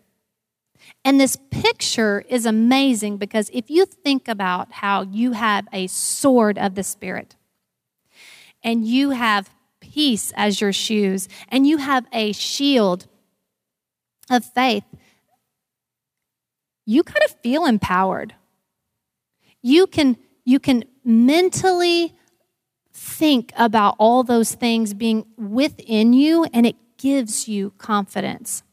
And 1.04 1.20
this 1.20 1.38
picture 1.52 2.26
is 2.28 2.46
amazing 2.46 3.18
because 3.18 3.50
if 3.54 3.70
you 3.70 3.86
think 3.86 4.28
about 4.28 4.72
how 4.72 5.04
you 5.04 5.32
have 5.32 5.68
a 5.72 5.88
sword 5.88 6.58
of 6.58 6.76
the 6.76 6.84
Spirit, 6.84 7.36
and 8.64 8.86
you 8.86 9.12
have 9.12 9.50
peace 9.80 10.34
as 10.36 10.60
your 10.60 10.74
shoes, 10.74 11.30
and 11.50 11.66
you 11.66 11.78
have 11.78 12.06
a 12.12 12.34
shield 12.34 13.08
of 14.30 14.44
faith, 14.44 14.84
you 16.86 17.04
kind 17.04 17.24
of 17.24 17.32
feel 17.42 17.66
empowered. 17.66 18.34
You 19.62 19.88
can, 19.88 20.18
you 20.44 20.60
can 20.60 20.84
mentally 21.04 22.17
think 23.08 23.54
about 23.58 23.96
all 23.98 24.24
those 24.24 24.54
things 24.54 24.94
being 24.94 25.26
within 25.38 26.14
you, 26.14 26.46
and 26.54 26.66
it 26.66 26.76
gives 26.98 27.48
you 27.48 27.72
confidence. 27.78 28.64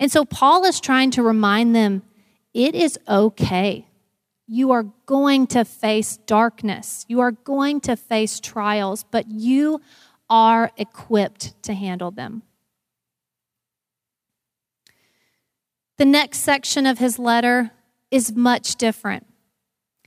And 0.00 0.10
so 0.10 0.24
Paul 0.24 0.64
is 0.64 0.80
trying 0.80 1.10
to 1.12 1.22
remind 1.22 1.76
them 1.76 2.02
it 2.54 2.74
is 2.74 2.98
okay. 3.06 3.86
You 4.46 4.70
are 4.70 4.84
going 5.06 5.46
to 5.48 5.64
face 5.64 6.16
darkness, 6.26 7.04
you 7.08 7.20
are 7.20 7.32
going 7.32 7.80
to 7.82 7.96
face 7.96 8.40
trials, 8.40 9.04
but 9.10 9.30
you 9.30 9.80
are 10.30 10.70
equipped 10.76 11.62
to 11.64 11.74
handle 11.74 12.10
them. 12.10 12.42
The 15.98 16.04
next 16.04 16.38
section 16.40 16.86
of 16.86 16.98
his 16.98 17.18
letter 17.18 17.72
is 18.10 18.34
much 18.34 18.76
different. 18.76 19.26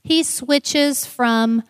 He 0.02 0.22
switches 0.22 1.06
from 1.06 1.62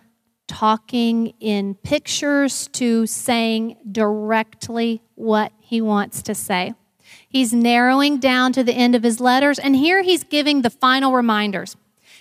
talking 0.48 1.34
in 1.40 1.74
pictures 1.76 2.68
to 2.68 3.06
saying 3.06 3.76
directly 3.90 5.02
what 5.14 5.52
he 5.60 5.80
wants 5.80 6.22
to 6.22 6.34
say. 6.34 6.74
He's 7.28 7.52
narrowing 7.52 8.18
down 8.18 8.52
to 8.54 8.64
the 8.64 8.74
end 8.74 8.94
of 8.94 9.02
his 9.02 9.20
letters, 9.20 9.58
and 9.58 9.74
here 9.76 10.02
he's 10.02 10.24
giving 10.24 10.62
the 10.62 10.70
final 10.70 11.12
reminders. 11.12 11.76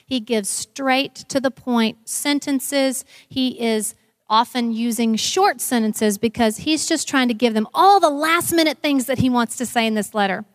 He 0.05 0.19
gives 0.19 0.49
straight 0.49 1.15
to 1.29 1.39
the 1.39 1.51
point 1.51 2.09
sentences. 2.09 3.05
He 3.29 3.61
is 3.61 3.95
often 4.29 4.71
using 4.71 5.15
short 5.15 5.59
sentences 5.59 6.17
because 6.17 6.57
he's 6.57 6.85
just 6.87 7.07
trying 7.07 7.27
to 7.27 7.33
give 7.33 7.53
them 7.53 7.67
all 7.73 7.99
the 7.99 8.09
last 8.09 8.53
minute 8.53 8.79
things 8.79 9.05
that 9.05 9.19
he 9.19 9.29
wants 9.29 9.57
to 9.57 9.65
say 9.65 9.85
in 9.85 9.93
this 9.93 10.13
letter. 10.13 10.45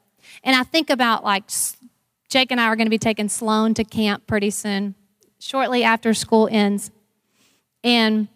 And 0.43 0.57
I 0.57 0.63
think 0.63 0.91
about 0.91 1.25
like 1.25 1.45
Jake 2.29 2.51
and 2.51 2.61
I 2.61 2.67
are 2.67 2.77
going 2.77 2.87
to 2.87 2.91
be 2.91 2.99
taking 2.99 3.29
Sloan 3.29 3.75
to 3.75 3.85
camp 3.85 4.27
pretty 4.27 4.51
soon, 4.51 4.95
shortly 5.39 5.85
after 5.85 6.15
school 6.15 6.49
ends. 6.51 6.91
And 7.87 8.27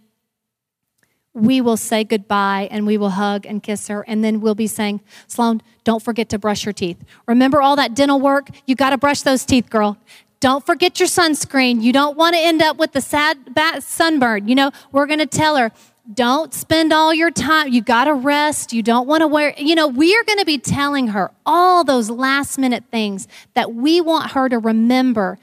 we 1.35 1.61
will 1.61 1.77
say 1.77 2.05
goodbye 2.05 2.69
and 2.71 2.87
we 2.87 2.97
will 2.97 3.11
hug 3.11 3.45
and 3.45 3.61
kiss 3.61 3.89
her. 3.89 4.03
And 4.07 4.23
then 4.23 4.41
we'll 4.41 4.55
be 4.55 4.69
saying, 4.69 5.01
Sloan, 5.27 5.61
don't 5.83 6.03
forget 6.03 6.29
to 6.29 6.39
brush 6.39 6.65
your 6.65 6.73
teeth. 6.73 7.03
Remember 7.27 7.61
all 7.61 7.75
that 7.75 7.95
dental 7.95 8.21
work? 8.21 8.49
You 8.67 8.77
got 8.77 8.91
to 8.91 8.99
brush 8.99 9.23
those 9.23 9.45
teeth, 9.45 9.69
girl. 9.69 9.99
Don't 10.39 10.65
forget 10.65 11.01
your 11.01 11.09
sunscreen. 11.09 11.83
You 11.83 11.93
don't 11.93 12.17
want 12.17 12.37
to 12.37 12.41
end 12.41 12.63
up 12.63 12.77
with 12.79 12.93
the 12.93 13.01
sad 13.01 13.39
sunburn. 13.81 14.47
You 14.47 14.55
know, 14.55 14.71
we're 14.93 15.07
going 15.07 15.19
to 15.19 15.27
tell 15.27 15.57
her, 15.57 15.73
don't 16.15 16.55
spend 16.55 16.93
all 16.93 17.13
your 17.13 17.33
time. 17.33 17.73
You 17.73 17.83
got 17.83 18.05
to 18.05 18.15
rest. 18.15 18.73
You 18.73 18.83
don't 18.83 19.09
want 19.09 19.21
to 19.21 19.27
wear, 19.27 19.53
you 19.59 19.75
know, 19.75 19.89
we 19.89 20.17
are 20.17 20.23
going 20.23 20.39
to 20.39 20.45
be 20.45 20.59
telling 20.59 21.09
her 21.09 21.33
all 21.45 21.83
those 21.83 22.09
last 22.09 22.57
minute 22.57 22.85
things 22.91 23.27
that 23.55 23.75
we 23.75 24.01
want 24.01 24.31
her 24.31 24.49
to 24.49 24.59
remember 24.59 25.39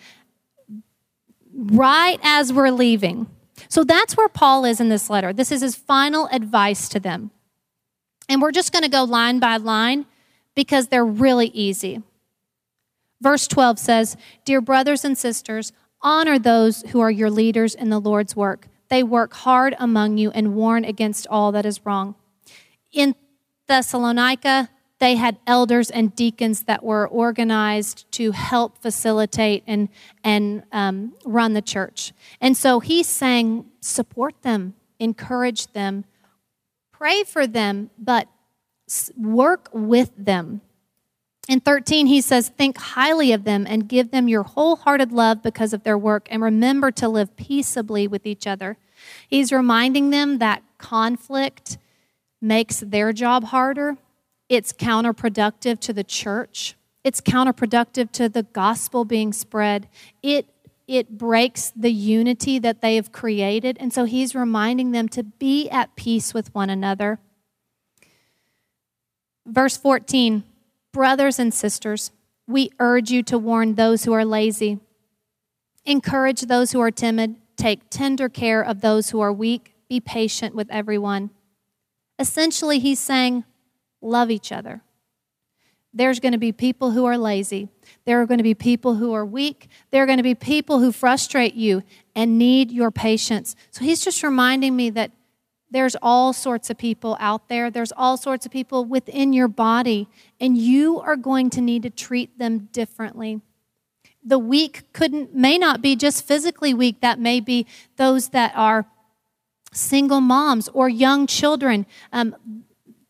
right 1.54 2.20
as 2.24 2.54
we're 2.54 2.72
leaving. 2.72 3.28
So 3.70 3.84
that's 3.84 4.16
where 4.16 4.30
Paul 4.30 4.66
is 4.66 4.80
in 4.80 4.90
this 4.90 5.10
letter. 5.10 5.34
This 5.34 5.52
is 5.52 5.62
his 5.62 5.76
final 5.76 6.28
advice 6.32 6.90
to 6.90 7.00
them. 7.00 7.32
And 8.30 8.42
we're 8.42 8.52
just 8.52 8.72
going 8.72 8.84
to 8.84 8.90
go 8.90 9.04
line 9.04 9.40
by 9.40 9.58
line 9.58 10.06
because 10.56 10.88
they're 10.88 11.06
really 11.06 11.48
easy. 11.48 12.02
Verse 13.22 13.48
12 13.48 13.80
says, 13.80 14.18
Dear 14.46 14.62
brothers 14.62 15.04
and 15.04 15.18
sisters, 15.18 15.72
honor 16.02 16.38
those 16.38 16.82
who 16.90 17.00
are 17.00 17.12
your 17.12 17.30
leaders 17.30 17.74
in 17.74 17.90
the 17.90 18.00
Lord's 18.00 18.36
work. 18.36 18.68
They 18.90 19.04
work 19.04 19.34
hard 19.34 19.76
among 19.80 20.18
you 20.18 20.32
and 20.32 20.56
warn 20.56 20.86
against 20.86 21.28
all 21.28 21.52
that 21.52 21.66
is 21.66 21.86
wrong. 21.86 22.16
In 22.92 23.16
Thessalonica, 23.68 24.70
they 25.00 25.16
had 25.16 25.38
elders 25.46 25.92
and 25.92 26.16
deacons 26.16 26.64
that 26.64 26.84
were 26.84 27.08
organized 27.08 28.12
to 28.14 28.32
help 28.32 28.80
facilitate 28.80 29.64
and, 29.68 29.90
and 30.24 30.64
um, 30.72 31.14
run 31.24 31.54
the 31.54 31.62
church. 31.62 32.14
And 32.42 32.58
so 32.58 32.80
he's 32.80 33.08
saying, 33.08 33.66
support 33.80 34.42
them, 34.42 34.74
encourage 35.00 35.68
them, 35.74 36.06
pray 36.92 37.24
for 37.24 37.46
them, 37.46 37.92
but 38.00 38.28
work 39.16 39.70
with 39.72 40.12
them. 40.18 40.62
In 41.48 41.62
13, 41.62 42.08
he 42.08 42.20
says, 42.20 42.50
Think 42.50 42.78
highly 42.78 43.32
of 43.32 43.46
them 43.46 43.66
and 43.70 43.88
give 43.88 44.12
them 44.12 44.28
your 44.28 44.44
wholehearted 44.44 45.12
love 45.12 45.42
because 45.42 45.74
of 45.74 45.84
their 45.84 45.98
work, 45.98 46.28
and 46.30 46.42
remember 46.42 46.92
to 46.92 47.08
live 47.08 47.38
peaceably 47.38 48.08
with 48.08 48.26
each 48.26 48.46
other. 48.46 48.78
He's 49.28 49.52
reminding 49.52 50.10
them 50.10 50.40
that 50.40 50.64
conflict 50.78 51.78
makes 52.42 52.82
their 52.82 53.14
job 53.14 53.46
harder, 53.46 53.98
it's 54.50 54.72
counterproductive 54.74 55.80
to 55.82 55.94
the 55.94 56.04
church, 56.04 56.76
it's 57.04 57.22
counterproductive 57.22 58.12
to 58.14 58.30
the 58.30 58.44
gospel 58.44 59.06
being 59.06 59.32
spread. 59.34 59.88
It 60.22 60.48
it 60.88 61.18
breaks 61.18 61.72
the 61.76 61.92
unity 61.92 62.60
that 62.60 62.82
they 62.82 62.96
have 62.96 63.12
created. 63.12 63.78
And 63.80 63.92
so 63.92 64.06
he's 64.06 64.34
reminding 64.34 64.92
them 64.92 65.10
to 65.10 65.24
be 65.24 65.70
at 65.70 65.96
peace 65.98 66.34
with 66.34 66.54
one 66.56 66.70
another. 66.70 67.20
Verse 69.46 69.78
14 69.78 70.44
Brothers 70.94 71.38
and 71.38 71.54
sisters, 71.54 72.12
we 72.48 72.72
urge 72.80 73.12
you 73.12 73.22
to 73.24 73.38
warn 73.38 73.76
those 73.76 74.06
who 74.06 74.14
are 74.14 74.26
lazy, 74.26 74.80
encourage 75.86 76.42
those 76.42 76.72
who 76.72 76.80
are 76.80 76.90
timid, 76.90 77.36
take 77.56 77.90
tender 77.90 78.30
care 78.30 78.64
of 78.64 78.82
those 78.82 79.10
who 79.10 79.20
are 79.20 79.32
weak, 79.32 79.76
be 79.90 80.00
patient 80.00 80.56
with 80.56 80.72
everyone. 80.72 81.30
Essentially, 82.18 82.80
he's 82.80 83.00
saying, 83.00 83.44
love 84.02 84.32
each 84.32 84.52
other. 84.52 84.82
There's 85.94 86.20
going 86.20 86.34
to 86.34 86.38
be 86.38 86.52
people 86.52 86.92
who 86.92 87.06
are 87.06 87.18
lazy. 87.18 87.70
There 88.06 88.22
are 88.22 88.26
going 88.26 88.38
to 88.38 88.44
be 88.44 88.54
people 88.54 88.96
who 88.96 89.14
are 89.14 89.26
weak. 89.26 89.68
There 89.90 90.04
are 90.04 90.06
going 90.06 90.18
to 90.18 90.24
be 90.24 90.36
people 90.36 90.80
who 90.80 90.92
frustrate 90.92 91.56
you 91.56 91.82
and 92.16 92.38
need 92.38 92.72
your 92.72 92.92
patience. 92.92 93.56
So 93.72 93.84
he's 93.84 94.04
just 94.04 94.22
reminding 94.22 94.76
me 94.76 94.90
that 94.92 95.12
there's 95.70 95.96
all 96.02 96.34
sorts 96.34 96.70
of 96.70 96.78
people 96.78 97.18
out 97.20 97.50
there. 97.50 97.70
There's 97.70 97.92
all 97.92 98.16
sorts 98.16 98.46
of 98.46 98.52
people 98.52 98.86
within 98.86 99.34
your 99.34 99.48
body, 99.48 100.08
and 100.40 100.58
you 100.58 101.00
are 101.00 101.16
going 101.16 101.50
to 101.52 101.62
need 101.62 101.84
to 101.84 101.90
treat 101.90 102.38
them 102.38 102.70
differently. 102.72 103.42
The 104.24 104.40
weak 104.40 104.94
couldn't 104.94 105.34
may 105.34 105.58
not 105.58 105.82
be 105.82 105.96
just 105.96 106.26
physically 106.26 106.74
weak. 106.74 107.02
That 107.02 107.20
may 107.20 107.40
be 107.40 107.66
those 107.96 108.30
that 108.30 108.54
are 108.56 108.86
single 109.74 110.22
moms 110.22 110.70
or 110.70 110.88
young 110.88 111.28
children. 111.28 111.86
Um, 112.14 112.64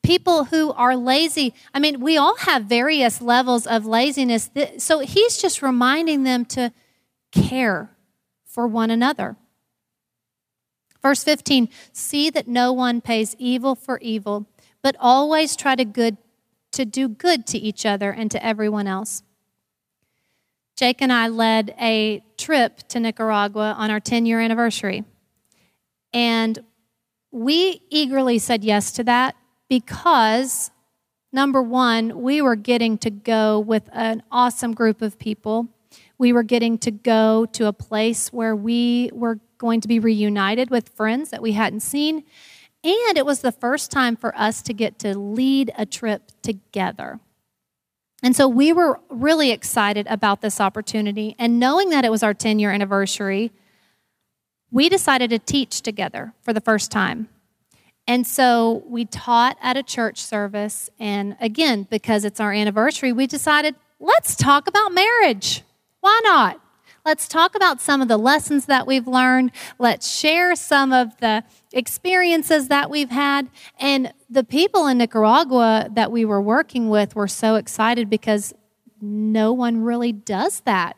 people 0.07 0.45
who 0.45 0.71
are 0.71 0.95
lazy. 0.95 1.53
I 1.73 1.79
mean, 1.79 1.99
we 1.99 2.15
all 2.15 2.37
have 2.37 2.63
various 2.63 3.21
levels 3.21 3.67
of 3.67 3.85
laziness. 3.85 4.49
So 4.77 4.99
he's 4.99 5.37
just 5.37 5.61
reminding 5.61 6.23
them 6.23 6.45
to 6.45 6.71
care 7.33 7.91
for 8.45 8.65
one 8.67 8.89
another. 8.89 9.35
Verse 11.01 11.25
15 11.25 11.67
See 11.91 12.29
that 12.29 12.47
no 12.47 12.71
one 12.71 13.01
pays 13.01 13.35
evil 13.37 13.75
for 13.75 13.99
evil, 13.99 14.47
but 14.81 14.95
always 14.97 15.57
try 15.57 15.75
to, 15.75 15.83
good, 15.83 16.15
to 16.71 16.85
do 16.85 17.09
good 17.09 17.45
to 17.47 17.57
each 17.57 17.85
other 17.85 18.09
and 18.09 18.31
to 18.31 18.43
everyone 18.43 18.87
else. 18.87 19.23
Jake 20.77 21.01
and 21.01 21.11
I 21.11 21.27
led 21.27 21.75
a 21.81 22.23
trip 22.37 22.77
to 22.89 23.01
Nicaragua 23.01 23.75
on 23.77 23.91
our 23.91 23.99
10 23.99 24.25
year 24.25 24.39
anniversary. 24.39 25.03
And 26.13 26.57
we 27.29 27.81
eagerly 27.89 28.39
said 28.39 28.63
yes 28.63 28.93
to 28.93 29.03
that 29.03 29.35
because, 29.69 30.71
number 31.31 31.61
one, 31.61 32.21
we 32.21 32.41
were 32.41 32.55
getting 32.55 32.97
to 32.99 33.09
go 33.09 33.59
with 33.59 33.89
an 33.93 34.23
awesome 34.31 34.73
group 34.73 35.01
of 35.01 35.19
people. 35.19 35.67
We 36.17 36.33
were 36.33 36.43
getting 36.43 36.77
to 36.79 36.91
go 36.91 37.45
to 37.53 37.67
a 37.67 37.73
place 37.73 38.33
where 38.33 38.55
we 38.55 39.11
were 39.13 39.39
going 39.57 39.81
to 39.81 39.87
be 39.87 39.99
reunited 39.99 40.69
with 40.69 40.89
friends 40.89 41.29
that 41.29 41.41
we 41.41 41.53
hadn't 41.53 41.81
seen. 41.81 42.23
And 42.83 43.17
it 43.17 43.25
was 43.25 43.41
the 43.41 43.51
first 43.51 43.91
time 43.91 44.15
for 44.15 44.35
us 44.37 44.61
to 44.63 44.73
get 44.73 44.99
to 44.99 45.17
lead 45.17 45.71
a 45.77 45.85
trip 45.85 46.31
together. 46.41 47.19
And 48.23 48.35
so 48.35 48.47
we 48.47 48.73
were 48.73 48.99
really 49.09 49.51
excited 49.51 50.07
about 50.07 50.41
this 50.41 50.59
opportunity. 50.59 51.35
And 51.37 51.59
knowing 51.59 51.89
that 51.89 52.05
it 52.05 52.11
was 52.11 52.23
our 52.23 52.33
10 52.33 52.59
year 52.59 52.71
anniversary, 52.71 53.51
we 54.71 54.89
decided 54.89 55.29
to 55.29 55.39
teach 55.39 55.81
together 55.81 56.33
for 56.41 56.53
the 56.53 56.61
first 56.61 56.91
time. 56.91 57.29
And 58.07 58.25
so 58.25 58.83
we 58.87 59.05
taught 59.05 59.57
at 59.61 59.75
a 59.75 59.83
church 59.83 60.23
service. 60.23 60.89
And 60.99 61.35
again, 61.41 61.87
because 61.89 62.23
it's 62.23 62.39
our 62.39 62.53
anniversary, 62.53 63.11
we 63.11 63.27
decided 63.27 63.75
let's 63.99 64.35
talk 64.35 64.67
about 64.67 64.93
marriage. 64.93 65.63
Why 65.99 66.21
not? 66.23 66.61
Let's 67.05 67.27
talk 67.27 67.55
about 67.55 67.79
some 67.79 68.01
of 68.01 68.09
the 68.09 68.17
lessons 68.17 68.65
that 68.65 68.85
we've 68.85 69.07
learned. 69.07 69.51
Let's 69.79 70.11
share 70.11 70.55
some 70.55 70.91
of 70.91 71.17
the 71.19 71.43
experiences 71.71 72.67
that 72.67 72.89
we've 72.89 73.09
had. 73.09 73.49
And 73.79 74.11
the 74.29 74.43
people 74.43 74.87
in 74.87 74.97
Nicaragua 74.97 75.87
that 75.93 76.11
we 76.11 76.25
were 76.25 76.41
working 76.41 76.89
with 76.89 77.15
were 77.15 77.29
so 77.29 77.55
excited 77.55 78.09
because 78.09 78.53
no 79.01 79.53
one 79.53 79.83
really 79.83 80.11
does 80.11 80.59
that. 80.61 80.97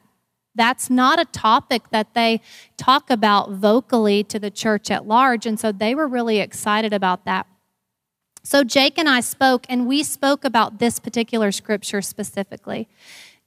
That's 0.59 0.89
not 0.89 1.21
a 1.21 1.25
topic 1.25 1.89
that 1.91 2.13
they 2.15 2.41
talk 2.75 3.09
about 3.09 3.51
vocally 3.51 4.25
to 4.25 4.37
the 4.37 4.51
church 4.51 4.91
at 4.91 5.07
large. 5.07 5.45
And 5.45 5.57
so 5.57 5.71
they 5.71 5.95
were 5.95 6.05
really 6.05 6.39
excited 6.39 6.91
about 6.91 7.23
that. 7.23 7.47
So 8.43 8.65
Jake 8.65 8.97
and 8.97 9.07
I 9.07 9.21
spoke, 9.21 9.65
and 9.69 9.87
we 9.87 10.03
spoke 10.03 10.43
about 10.43 10.79
this 10.79 10.99
particular 10.99 11.53
scripture 11.53 12.01
specifically. 12.01 12.89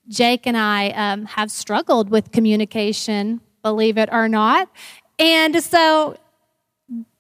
Jake 0.09 0.47
and 0.47 0.57
I 0.57 0.89
um, 0.91 1.27
have 1.27 1.51
struggled 1.51 2.09
with 2.09 2.33
communication, 2.33 3.43
believe 3.63 3.99
it 3.99 4.09
or 4.11 4.27
not. 4.27 4.71
And 5.19 5.63
so 5.63 6.17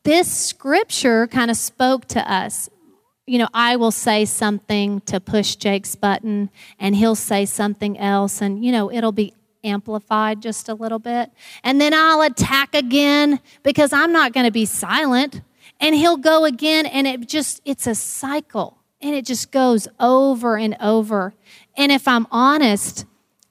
this 0.05 0.33
scripture 0.33 1.27
kind 1.27 1.51
of 1.51 1.59
spoke 1.59 2.07
to 2.09 2.33
us. 2.33 2.71
You 3.27 3.41
know, 3.41 3.49
I 3.53 3.77
will 3.77 3.93
say 3.93 4.25
something 4.25 5.03
to 5.03 5.21
push 5.21 5.57
Jake's 5.57 5.97
button, 5.97 6.49
and 6.79 6.97
he'll 6.97 7.15
say 7.15 7.45
something 7.45 7.99
else, 7.99 8.41
and, 8.41 8.65
you 8.65 8.73
know, 8.73 8.91
it'll 8.91 9.13
be 9.13 9.35
amplified 9.65 10.43
just 10.43 10.69
a 10.69 10.75
little 10.75 10.99
bit. 10.99 11.31
And 11.63 11.81
then 11.81 11.95
I'll 11.95 12.23
attack 12.23 12.75
again 12.75 13.41
because 13.63 13.93
I'm 13.93 14.13
not 14.13 14.33
going 14.33 14.47
to 14.47 14.53
be 14.53 14.65
silent. 14.65 15.43
And 15.81 15.95
he'll 15.95 16.17
go 16.17 16.45
again, 16.45 16.87
and 16.87 17.07
it 17.07 17.29
just, 17.29 17.61
it's 17.65 17.87
a 17.87 17.95
cycle. 17.95 18.79
And 19.01 19.15
it 19.15 19.25
just 19.25 19.51
goes 19.51 19.89
over 19.99 20.57
and 20.57 20.77
over. 20.81 21.35
And 21.77 21.91
if 21.91 22.07
I'm 22.07 22.27
honest, 22.31 23.05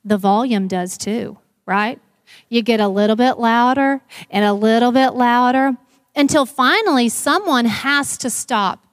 the 0.06 0.18
volume 0.18 0.68
does 0.68 0.98
too, 0.98 1.38
right? 1.66 2.00
You 2.48 2.62
get 2.62 2.80
a 2.80 2.88
little 2.88 3.18
bit 3.18 3.38
louder 3.38 4.02
and 4.30 4.46
a 4.46 4.54
little 4.54 4.92
bit 4.92 5.12
louder 5.12 5.76
until 6.16 6.46
finally 6.46 7.10
someone 7.10 7.66
has 7.66 8.18
to 8.20 8.30
stop. 8.30 8.86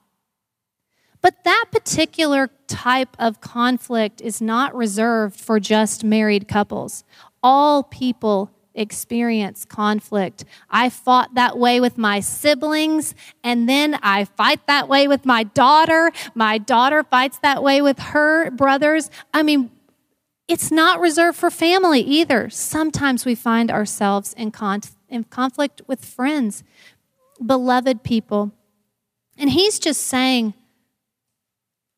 But 1.21 1.45
that 1.45 1.67
particular 1.73 2.51
type 2.67 3.17
of 3.19 3.41
conflict 3.41 4.21
is 4.21 4.41
not 4.41 4.75
reserved 4.75 5.39
for 5.39 5.59
just 5.59 6.05
married 6.05 6.49
couples. 6.49 7.05
All 7.43 7.83
people 7.83 8.51
experience 8.75 9.65
conflict. 9.65 10.45
I 10.71 10.89
fought 10.89 11.35
that 11.35 11.59
way 11.59 11.81
with 11.81 11.99
my 11.99 12.21
siblings, 12.21 13.15
and 13.43 13.69
then 13.69 13.99
I 14.03 14.25
fight 14.25 14.67
that 14.67 14.89
way 14.89 15.09
with 15.09 15.27
my 15.27 15.43
daughter. 15.43 16.13
My 16.35 16.59
daughter 16.59 17.03
fights 17.03 17.39
that 17.41 17.63
way 17.63 17.83
with 17.83 17.99
her 17.99 18.51
brothers. 18.53 19.11
I 19.35 19.43
mean, 19.43 19.71
it's 20.47 20.71
not 20.71 21.01
reserved 21.01 21.37
for 21.37 21.51
family 21.51 22.01
either. 22.01 22.49
Sometimes 22.49 23.27
we 23.27 23.35
find 23.35 23.71
ourselves 23.71 24.33
in, 24.35 24.53
in 25.09 25.25
conflict 25.25 25.83
with 25.87 26.05
friends, 26.05 26.63
beloved 27.45 28.03
people. 28.03 28.53
And 29.37 29.51
he's 29.51 29.79
just 29.79 30.03
saying, 30.03 30.55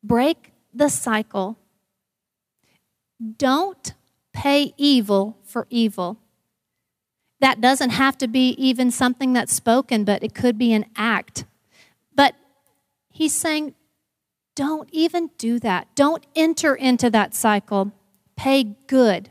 break 0.03 0.51
the 0.73 0.89
cycle. 0.89 1.57
Don't 3.37 3.93
pay 4.33 4.73
evil 4.77 5.37
for 5.43 5.67
evil. 5.69 6.17
That 7.39 7.59
doesn't 7.59 7.89
have 7.91 8.17
to 8.19 8.27
be 8.27 8.49
even 8.51 8.91
something 8.91 9.33
that's 9.33 9.53
spoken, 9.53 10.03
but 10.03 10.23
it 10.23 10.33
could 10.35 10.57
be 10.57 10.73
an 10.73 10.85
act. 10.95 11.45
But 12.15 12.35
he's 13.09 13.33
saying, 13.33 13.73
don't 14.55 14.89
even 14.91 15.31
do 15.37 15.59
that. 15.59 15.87
Don't 15.95 16.25
enter 16.35 16.75
into 16.75 17.09
that 17.09 17.33
cycle. 17.33 17.91
Pay 18.35 18.75
good. 18.87 19.29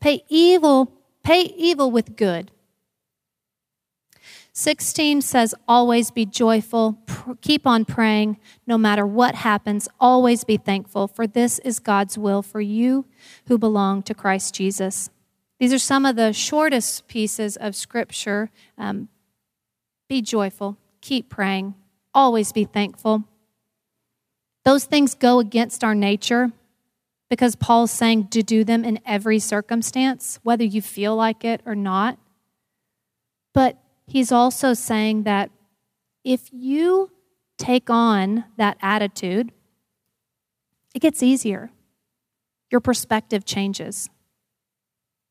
Pay 0.00 0.22
evil, 0.28 0.92
Pay 1.26 1.52
evil 1.56 1.90
with 1.90 2.14
good. 2.14 2.52
16 4.58 5.20
says, 5.20 5.54
Always 5.68 6.10
be 6.10 6.24
joyful, 6.24 6.98
keep 7.42 7.66
on 7.66 7.84
praying, 7.84 8.38
no 8.66 8.78
matter 8.78 9.06
what 9.06 9.34
happens, 9.34 9.86
always 10.00 10.44
be 10.44 10.56
thankful, 10.56 11.08
for 11.08 11.26
this 11.26 11.58
is 11.58 11.78
God's 11.78 12.16
will 12.16 12.40
for 12.40 12.62
you 12.62 13.04
who 13.48 13.58
belong 13.58 14.02
to 14.04 14.14
Christ 14.14 14.54
Jesus. 14.54 15.10
These 15.60 15.74
are 15.74 15.78
some 15.78 16.06
of 16.06 16.16
the 16.16 16.32
shortest 16.32 17.06
pieces 17.06 17.58
of 17.58 17.76
scripture. 17.76 18.50
Um, 18.78 19.08
be 20.08 20.22
joyful, 20.22 20.78
keep 21.02 21.28
praying, 21.28 21.74
always 22.14 22.50
be 22.50 22.64
thankful. 22.64 23.24
Those 24.64 24.86
things 24.86 25.14
go 25.14 25.38
against 25.38 25.84
our 25.84 25.94
nature 25.94 26.50
because 27.28 27.56
Paul's 27.56 27.90
saying 27.90 28.28
to 28.28 28.42
do 28.42 28.64
them 28.64 28.86
in 28.86 29.00
every 29.04 29.38
circumstance, 29.38 30.40
whether 30.42 30.64
you 30.64 30.80
feel 30.80 31.14
like 31.14 31.44
it 31.44 31.60
or 31.66 31.74
not. 31.74 32.16
But 33.52 33.78
he's 34.06 34.32
also 34.32 34.74
saying 34.74 35.24
that 35.24 35.50
if 36.24 36.48
you 36.52 37.10
take 37.58 37.90
on 37.90 38.44
that 38.56 38.76
attitude, 38.80 39.52
it 40.94 41.00
gets 41.00 41.22
easier. 41.22 41.70
Your 42.70 42.80
perspective 42.80 43.44
changes. 43.44 44.08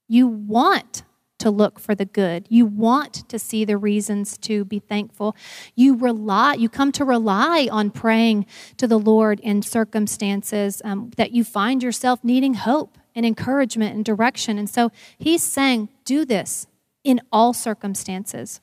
You 0.08 0.28
want 0.28 1.04
to 1.40 1.50
look 1.50 1.80
for 1.80 1.96
the 1.96 2.06
good. 2.06 2.48
You 2.50 2.66
want 2.66 3.28
to 3.30 3.38
see 3.38 3.66
the 3.66 3.78
reasons 3.78 4.38
to 4.40 4.64
be 4.64 4.80
thankful. 4.80 5.36
You 5.76 5.96
rely, 5.96 6.54
you 6.54 6.70
come 6.70 6.92
to 6.94 7.04
rely 7.04 7.68
on 7.72 7.92
praying 7.92 8.46
to 8.78 8.88
the 8.88 9.00
Lord 9.00 9.40
in 9.42 9.62
circumstances 9.62 10.82
um, 10.86 11.12
that 11.18 11.32
you 11.32 11.44
find 11.44 11.84
yourself 11.84 12.24
needing 12.24 12.54
hope 12.54 12.98
and 13.14 13.26
encouragement 13.26 13.96
and 13.96 14.06
direction. 14.06 14.58
And 14.58 14.70
so 14.70 14.92
he's 15.18 15.44
saying, 15.44 15.90
do 16.06 16.26
this 16.26 16.68
in 17.04 17.22
all 17.32 17.54
circumstances. 17.54 18.62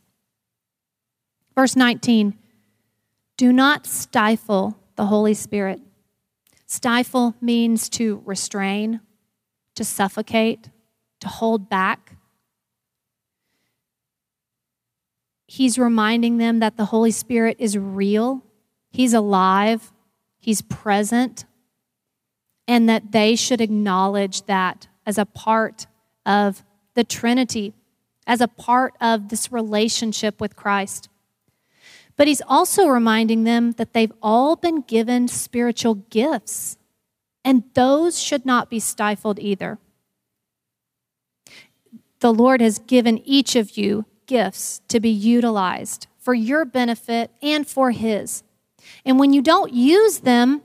Verse 1.54 1.76
19 1.76 2.36
Do 3.36 3.52
not 3.52 3.86
stifle 3.86 4.78
the 4.96 5.06
Holy 5.06 5.34
Spirit. 5.34 5.80
Stifle 6.66 7.34
means 7.40 7.88
to 7.90 8.22
restrain, 8.24 9.00
to 9.74 9.84
suffocate, 9.84 10.70
to 11.20 11.28
hold 11.28 11.68
back. 11.68 12.16
He's 15.46 15.78
reminding 15.78 16.38
them 16.38 16.60
that 16.60 16.78
the 16.78 16.86
Holy 16.86 17.10
Spirit 17.10 17.56
is 17.58 17.76
real, 17.76 18.42
He's 18.90 19.12
alive, 19.12 19.92
He's 20.38 20.62
present, 20.62 21.44
and 22.66 22.88
that 22.88 23.12
they 23.12 23.36
should 23.36 23.60
acknowledge 23.60 24.46
that 24.46 24.88
as 25.06 25.18
a 25.18 25.26
part 25.26 25.86
of 26.24 26.64
the 26.94 27.04
Trinity, 27.04 27.74
as 28.26 28.40
a 28.40 28.48
part 28.48 28.94
of 29.00 29.28
this 29.28 29.52
relationship 29.52 30.40
with 30.40 30.56
Christ. 30.56 31.08
But 32.16 32.28
he's 32.28 32.42
also 32.46 32.86
reminding 32.86 33.44
them 33.44 33.72
that 33.72 33.92
they've 33.92 34.12
all 34.22 34.56
been 34.56 34.82
given 34.82 35.28
spiritual 35.28 35.94
gifts, 35.94 36.76
and 37.44 37.64
those 37.74 38.20
should 38.20 38.44
not 38.44 38.70
be 38.70 38.78
stifled 38.78 39.38
either. 39.38 39.78
The 42.20 42.32
Lord 42.32 42.60
has 42.60 42.78
given 42.78 43.18
each 43.24 43.56
of 43.56 43.76
you 43.76 44.04
gifts 44.26 44.80
to 44.88 45.00
be 45.00 45.10
utilized 45.10 46.06
for 46.18 46.34
your 46.34 46.64
benefit 46.64 47.30
and 47.42 47.66
for 47.66 47.90
His. 47.90 48.44
And 49.04 49.18
when 49.18 49.32
you 49.32 49.42
don't 49.42 49.72
use 49.72 50.20
them, 50.20 50.62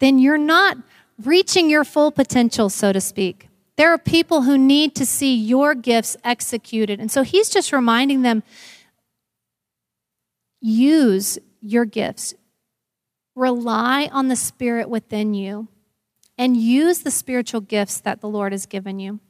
then 0.00 0.18
you're 0.18 0.36
not 0.38 0.76
reaching 1.22 1.70
your 1.70 1.84
full 1.84 2.10
potential, 2.10 2.68
so 2.68 2.92
to 2.92 3.00
speak. 3.00 3.48
There 3.76 3.92
are 3.92 3.98
people 3.98 4.42
who 4.42 4.58
need 4.58 4.96
to 4.96 5.06
see 5.06 5.36
your 5.36 5.74
gifts 5.74 6.16
executed. 6.24 6.98
And 6.98 7.10
so 7.10 7.22
He's 7.22 7.48
just 7.48 7.72
reminding 7.72 8.22
them 8.22 8.42
use 10.60 11.38
your 11.60 11.84
gifts. 11.84 12.34
Rely 13.34 14.08
on 14.12 14.28
the 14.28 14.36
Spirit 14.36 14.88
within 14.88 15.34
you 15.34 15.68
and 16.36 16.56
use 16.56 17.00
the 17.00 17.10
spiritual 17.10 17.60
gifts 17.60 18.00
that 18.00 18.20
the 18.20 18.28
Lord 18.28 18.52
has 18.52 18.66
given 18.66 18.98
you. 18.98 19.20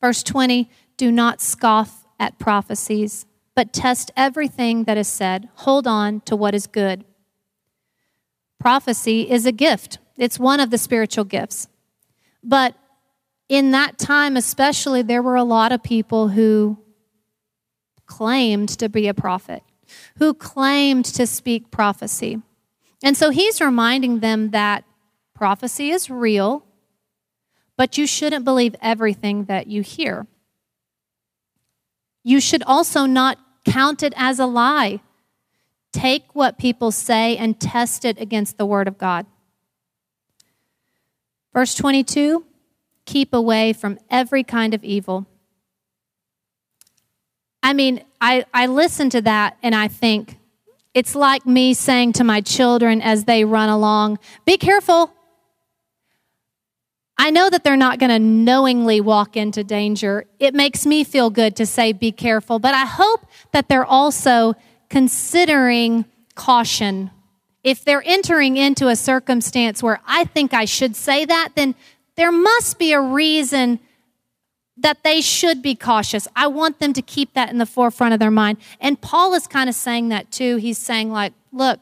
Verse 0.00 0.22
20 0.22 0.70
Do 0.96 1.10
not 1.10 1.40
scoff 1.40 2.06
at 2.18 2.38
prophecies, 2.38 3.26
but 3.54 3.72
test 3.72 4.10
everything 4.16 4.84
that 4.84 4.98
is 4.98 5.08
said. 5.08 5.48
Hold 5.56 5.86
on 5.86 6.20
to 6.22 6.36
what 6.36 6.54
is 6.54 6.66
good. 6.66 7.04
Prophecy 8.60 9.30
is 9.30 9.46
a 9.46 9.52
gift, 9.52 9.98
it's 10.16 10.38
one 10.38 10.60
of 10.60 10.70
the 10.70 10.78
spiritual 10.78 11.24
gifts. 11.24 11.68
But 12.42 12.74
in 13.48 13.70
that 13.72 13.98
time, 13.98 14.36
especially, 14.36 15.02
there 15.02 15.22
were 15.22 15.36
a 15.36 15.44
lot 15.44 15.72
of 15.72 15.82
people 15.82 16.28
who 16.28 16.78
claimed 18.06 18.68
to 18.68 18.88
be 18.88 19.08
a 19.08 19.14
prophet, 19.14 19.62
who 20.18 20.34
claimed 20.34 21.04
to 21.04 21.26
speak 21.26 21.70
prophecy. 21.70 22.40
And 23.02 23.16
so 23.16 23.30
he's 23.30 23.60
reminding 23.60 24.20
them 24.20 24.50
that 24.50 24.84
prophecy 25.34 25.90
is 25.90 26.10
real, 26.10 26.64
but 27.76 27.98
you 27.98 28.06
shouldn't 28.06 28.44
believe 28.44 28.74
everything 28.80 29.44
that 29.44 29.66
you 29.66 29.82
hear. 29.82 30.26
You 32.24 32.40
should 32.40 32.62
also 32.64 33.06
not 33.06 33.38
count 33.64 34.02
it 34.02 34.14
as 34.16 34.38
a 34.38 34.46
lie. 34.46 35.00
Take 35.92 36.34
what 36.34 36.58
people 36.58 36.90
say 36.90 37.36
and 37.36 37.60
test 37.60 38.04
it 38.04 38.20
against 38.20 38.58
the 38.58 38.66
Word 38.66 38.88
of 38.88 38.98
God. 38.98 39.26
Verse 41.52 41.74
22 41.74 42.44
keep 43.06 43.32
away 43.32 43.72
from 43.72 43.98
every 44.10 44.42
kind 44.42 44.74
of 44.74 44.82
evil. 44.82 45.26
I 47.62 47.72
mean, 47.72 48.04
I, 48.20 48.44
I 48.54 48.66
listen 48.66 49.10
to 49.10 49.22
that 49.22 49.56
and 49.62 49.74
I 49.74 49.88
think 49.88 50.38
it's 50.94 51.14
like 51.14 51.44
me 51.44 51.74
saying 51.74 52.14
to 52.14 52.24
my 52.24 52.40
children 52.40 53.02
as 53.02 53.24
they 53.24 53.44
run 53.44 53.68
along, 53.68 54.18
be 54.44 54.56
careful. 54.56 55.12
I 57.18 57.30
know 57.30 57.48
that 57.48 57.64
they're 57.64 57.76
not 57.76 57.98
going 57.98 58.10
to 58.10 58.18
knowingly 58.18 59.00
walk 59.00 59.36
into 59.36 59.64
danger. 59.64 60.26
It 60.38 60.54
makes 60.54 60.86
me 60.86 61.02
feel 61.02 61.30
good 61.30 61.56
to 61.56 61.66
say, 61.66 61.92
be 61.92 62.12
careful, 62.12 62.58
but 62.58 62.74
I 62.74 62.84
hope 62.84 63.26
that 63.52 63.68
they're 63.68 63.84
also 63.84 64.54
considering 64.88 66.04
caution. 66.34 67.10
If 67.64 67.84
they're 67.84 68.02
entering 68.04 68.56
into 68.56 68.88
a 68.88 68.96
circumstance 68.96 69.82
where 69.82 70.00
I 70.06 70.24
think 70.24 70.54
I 70.54 70.66
should 70.66 70.94
say 70.94 71.24
that, 71.24 71.50
then 71.56 71.74
there 72.16 72.32
must 72.32 72.78
be 72.78 72.92
a 72.92 73.00
reason 73.00 73.80
that 74.76 75.02
they 75.02 75.20
should 75.20 75.62
be 75.62 75.74
cautious. 75.74 76.28
I 76.36 76.48
want 76.48 76.78
them 76.78 76.92
to 76.92 77.02
keep 77.02 77.32
that 77.34 77.50
in 77.50 77.58
the 77.58 77.66
forefront 77.66 78.12
of 78.12 78.20
their 78.20 78.30
mind. 78.30 78.58
And 78.80 79.00
Paul 79.00 79.34
is 79.34 79.46
kind 79.46 79.68
of 79.68 79.74
saying 79.74 80.10
that 80.10 80.30
too. 80.30 80.56
He's 80.56 80.78
saying, 80.78 81.10
like, 81.10 81.32
look, 81.52 81.80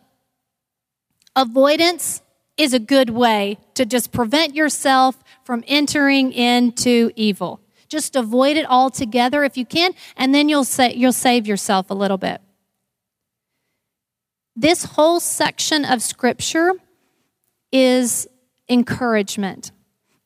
avoidance 1.35 2.22
is 2.57 2.72
a 2.72 2.78
good 2.78 3.11
way 3.11 3.59
to 3.74 3.85
just 3.85 4.12
prevent 4.12 4.54
yourself 4.54 5.22
from 5.44 5.64
entering 5.66 6.33
into 6.33 7.11
evil. 7.16 7.61
Just 7.88 8.16
avoid 8.16 8.57
it 8.57 8.66
altogether 8.68 9.44
if 9.44 9.57
you 9.57 9.66
can, 9.66 9.92
and 10.16 10.35
then 10.35 10.48
you'll 10.48 10.64
say, 10.64 10.94
you'll 10.94 11.12
save 11.12 11.46
yourself 11.46 11.90
a 11.90 11.94
little 11.94 12.16
bit. 12.16 12.40
This 14.57 14.85
whole 14.85 15.18
section 15.18 15.85
of 15.85 16.00
scripture 16.00 16.72
is 17.72 18.28
encouragement. 18.68 19.72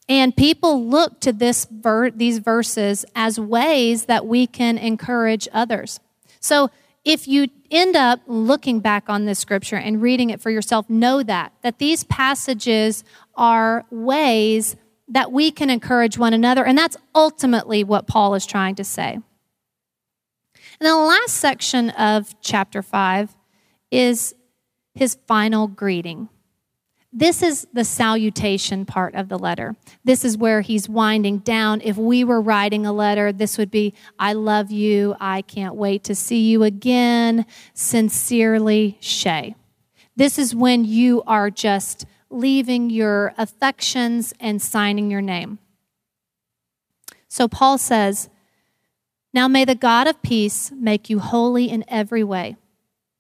And 0.09 0.35
people 0.35 0.85
look 0.87 1.21
to 1.21 1.33
this 1.33 1.67
ver- 1.71 2.11
these 2.11 2.39
verses 2.39 3.05
as 3.15 3.39
ways 3.39 4.07
that 4.07 4.27
we 4.27 4.47
can 4.47 4.79
encourage 4.79 5.47
others. 5.53 6.01
So 6.41 6.71
if 7.05 7.29
you 7.29 7.49
end 7.71 7.97
up 7.97 8.21
looking 8.27 8.81
back 8.81 9.09
on 9.09 9.27
this 9.27 9.39
scripture 9.39 9.77
and 9.77 10.01
reading 10.01 10.31
it 10.31 10.41
for 10.41 10.51
yourself, 10.51 10.89
know 10.89 11.23
that 11.23 11.53
that 11.63 11.79
these 11.79 12.05
passages 12.05 13.05
are 13.35 13.85
ways 13.91 14.77
that 15.09 15.33
we 15.33 15.51
can 15.51 15.71
encourage 15.71 16.19
one 16.19 16.35
another, 16.35 16.65
and 16.65 16.77
that's 16.77 16.97
ultimately 17.15 17.85
what 17.85 18.07
Paul 18.07 18.35
is 18.35 18.47
trying 18.47 18.75
to 18.77 18.85
say. 18.85 19.19
And 20.81 20.87
the 20.87 20.97
last 20.97 21.35
section 21.35 21.91
of 21.91 22.41
chapter 22.41 22.83
5 22.83 23.35
is 23.91 24.35
his 24.95 25.17
final 25.27 25.67
greeting. 25.67 26.29
This 27.19 27.43
is 27.43 27.67
the 27.73 27.85
salutation 27.85 28.87
part 28.87 29.17
of 29.17 29.29
the 29.29 29.41
letter. 29.41 29.75
This 30.05 30.25
is 30.25 30.39
where 30.39 30.61
he's 30.61 30.89
winding 30.89 31.39
down. 31.39 31.81
If 31.83 31.97
we 31.97 32.23
were 32.23 32.41
writing 32.41 32.87
a 32.87 32.93
letter, 32.93 33.33
this 33.33 33.59
would 33.59 33.73
be 33.73 33.93
I 34.21 34.35
love 34.35 34.71
you. 34.71 35.17
I 35.19 35.43
can't 35.43 35.75
wait 35.75 36.05
to 36.05 36.15
see 36.15 36.49
you 36.49 36.63
again. 36.63 37.45
Sincerely, 37.75 38.99
Shay. 39.01 39.57
This 40.15 40.39
is 40.39 40.55
when 40.55 40.85
you 40.85 41.25
are 41.27 41.51
just 41.51 42.07
leaving 42.31 42.89
your 42.89 43.35
affections 43.37 44.33
and 44.39 44.63
signing 44.63 45.11
your 45.11 45.21
name. 45.21 45.59
So 47.27 47.49
Paul 47.49 47.79
says, 47.79 48.31
Now 49.35 49.49
may 49.49 49.65
the 49.65 49.75
God 49.75 50.07
of 50.07 50.23
peace 50.23 50.71
make 50.71 51.11
you 51.11 51.19
holy 51.19 51.69
in 51.69 51.85
every 51.89 52.23
way, 52.23 52.55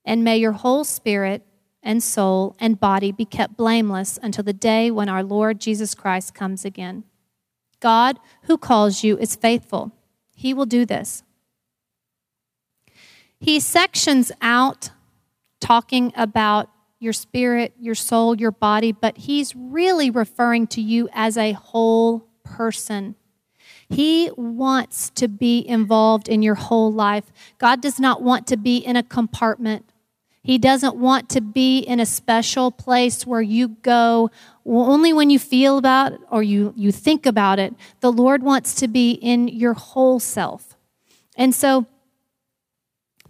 and 0.05 0.22
may 0.22 0.36
your 0.36 0.53
whole 0.53 0.84
spirit 0.84 1.42
and 1.89 2.03
soul 2.03 2.55
and 2.61 2.78
body 2.78 3.11
be 3.11 3.24
kept 3.24 3.57
blameless 3.57 4.18
until 4.22 4.45
the 4.45 4.53
day 4.53 4.91
when 4.91 5.09
our 5.09 5.22
Lord 5.22 5.59
Jesus 5.59 5.95
Christ 5.95 6.34
comes 6.34 6.62
again. 6.62 7.05
God 7.80 8.20
who 8.43 8.59
calls 8.59 9.03
you 9.03 9.16
is 9.16 9.34
faithful. 9.34 9.93
He 10.36 10.53
will 10.53 10.66
do 10.66 10.84
this. 10.84 11.22
He 13.41 13.59
sections 13.59 14.30
out 14.43 14.91
talking 15.62 16.12
about 16.14 16.68
your 17.01 17.14
spirit, 17.14 17.72
your 17.80 17.95
soul, 17.95 18.34
your 18.36 18.51
body, 18.51 18.93
but 18.93 19.16
he's 19.16 19.57
really 19.57 20.11
referring 20.11 20.66
to 20.66 20.82
you 20.82 21.09
as 21.14 21.39
a 21.39 21.53
whole 21.53 22.28
person. 22.45 23.14
He 23.89 24.30
wants 24.36 25.09
to 25.14 25.26
be 25.26 25.66
involved 25.66 26.28
in 26.28 26.43
your 26.43 26.57
whole 26.57 26.93
life. 26.93 27.32
God 27.57 27.80
does 27.80 27.99
not 27.99 28.20
want 28.20 28.47
to 28.49 28.59
be 28.59 28.76
in 28.76 28.95
a 28.95 29.03
compartment. 29.03 29.86
He 30.49 30.57
doesn't 30.57 30.96
want 30.96 31.28
to 31.28 31.42
be 31.42 31.80
in 31.80 32.01
a 32.01 32.07
special 32.07 32.70
place 32.70 33.26
where 33.26 33.42
you 33.42 33.68
go 33.68 34.30
only 34.64 35.12
when 35.12 35.28
you 35.28 35.38
feel 35.38 35.76
about 35.76 36.14
it 36.14 36.20
or 36.30 36.42
you, 36.42 36.72
you 36.74 36.90
think 36.90 37.26
about 37.26 37.59
it. 37.59 37.74
The 38.01 38.11
Lord 38.11 38.42
wants 38.42 38.74
to 38.76 38.88
be 38.88 39.11
in 39.11 39.49
your 39.49 39.74
whole 39.74 40.18
self. 40.18 40.74
And 41.36 41.55
so, 41.55 41.84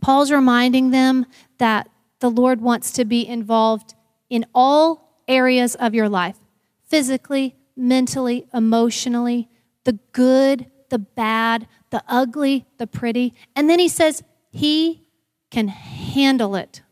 Paul's 0.00 0.30
reminding 0.30 0.92
them 0.92 1.26
that 1.58 1.88
the 2.20 2.30
Lord 2.30 2.60
wants 2.60 2.92
to 2.92 3.04
be 3.04 3.26
involved 3.26 3.96
in 4.30 4.46
all 4.54 5.24
areas 5.26 5.74
of 5.74 5.96
your 5.96 6.08
life 6.08 6.38
physically, 6.84 7.56
mentally, 7.76 8.46
emotionally, 8.54 9.48
the 9.82 9.98
good, 10.12 10.70
the 10.88 11.00
bad, 11.00 11.66
the 11.90 12.04
ugly, 12.06 12.64
the 12.76 12.86
pretty. 12.86 13.34
And 13.56 13.68
then 13.68 13.80
he 13.80 13.88
says, 13.88 14.22
He 14.52 15.02
can 15.50 15.66
handle 15.66 16.54
it. 16.54 16.82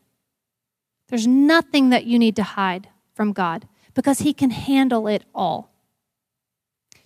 There's 1.09 1.27
nothing 1.27 1.89
that 1.89 2.05
you 2.05 2.19
need 2.19 2.35
to 2.35 2.43
hide 2.43 2.89
from 3.13 3.33
God 3.33 3.67
because 3.93 4.19
He 4.19 4.33
can 4.33 4.49
handle 4.49 5.07
it 5.07 5.23
all. 5.33 5.71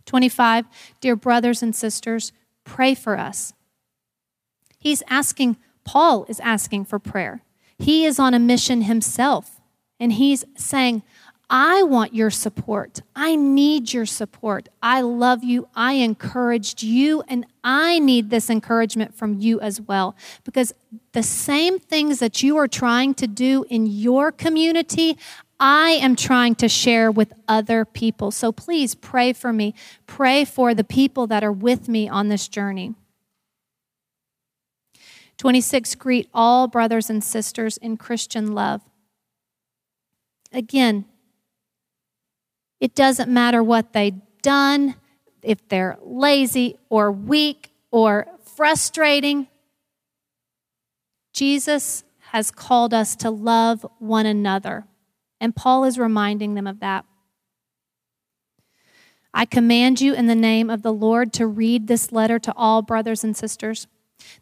25, 0.06 0.66
dear 1.00 1.16
brothers 1.16 1.62
and 1.64 1.76
sisters, 1.76 2.32
pray 2.64 2.96
for 2.96 3.18
us. 3.18 3.54
He's 4.78 5.04
asking, 5.08 5.58
Paul 5.84 6.26
is 6.28 6.40
asking 6.40 6.86
for 6.86 7.00
prayer. 7.00 7.44
He 7.78 8.06
is 8.06 8.20
on 8.20 8.34
a 8.34 8.40
mission 8.40 8.82
himself, 8.84 9.62
and 10.00 10.14
he's 10.14 10.44
saying, 10.56 11.04
I 11.54 11.84
want 11.84 12.16
your 12.16 12.30
support. 12.30 13.02
I 13.14 13.36
need 13.36 13.92
your 13.92 14.06
support. 14.06 14.70
I 14.82 15.02
love 15.02 15.44
you. 15.44 15.68
I 15.76 15.94
encouraged 15.94 16.82
you, 16.82 17.24
and 17.28 17.46
I 17.62 18.00
need 18.00 18.30
this 18.30 18.50
encouragement 18.50 19.14
from 19.14 19.42
you 19.42 19.60
as 19.60 19.82
well. 19.82 20.16
Because 20.46 20.74
the 21.12 21.22
same 21.22 21.78
things 21.78 22.20
that 22.20 22.42
you 22.42 22.56
are 22.56 22.70
trying 22.70 23.14
to 23.16 23.28
do 23.28 23.66
in 23.70 23.86
your 23.86 24.32
community, 24.32 25.18
I 25.60 25.90
am 26.02 26.16
trying 26.16 26.56
to 26.56 26.70
share 26.70 27.12
with 27.12 27.34
other 27.50 27.84
people. 27.84 28.32
So 28.32 28.54
please 28.54 28.96
pray 28.96 29.34
for 29.34 29.52
me. 29.52 29.76
Pray 30.08 30.46
for 30.46 30.74
the 30.74 30.86
people 30.86 31.28
that 31.28 31.44
are 31.44 31.52
with 31.52 31.90
me 31.90 32.08
on 32.08 32.30
this 32.30 32.48
journey. 32.48 32.96
26, 35.38 35.96
greet 35.96 36.30
all 36.34 36.70
brothers 36.70 37.10
and 37.10 37.22
sisters 37.22 37.76
in 37.76 37.98
Christian 37.98 38.54
love. 38.54 38.82
Again, 40.54 41.06
it 42.82 42.96
doesn't 42.96 43.32
matter 43.32 43.64
what 43.64 43.94
they've 43.94 44.20
done, 44.42 44.96
if 45.44 45.66
they're 45.70 45.98
lazy 46.04 46.78
or 46.90 47.12
weak 47.12 47.72
or 47.92 48.28
frustrating. 48.44 49.48
Jesus 51.32 52.04
has 52.32 52.50
called 52.52 52.94
us 52.94 53.16
to 53.18 53.30
love 53.30 53.86
one 54.00 54.26
another. 54.26 54.86
And 55.40 55.56
Paul 55.56 55.84
is 55.84 55.98
reminding 56.00 56.56
them 56.56 56.68
of 56.68 56.80
that. 56.80 57.06
I 59.34 59.46
command 59.46 60.02
you 60.02 60.14
in 60.14 60.28
the 60.28 60.36
name 60.36 60.70
of 60.70 60.82
the 60.82 60.92
Lord 60.92 61.32
to 61.34 61.48
read 61.48 61.88
this 61.88 62.12
letter 62.12 62.40
to 62.40 62.54
all 62.56 62.82
brothers 62.82 63.24
and 63.24 63.38
sisters. 63.38 63.88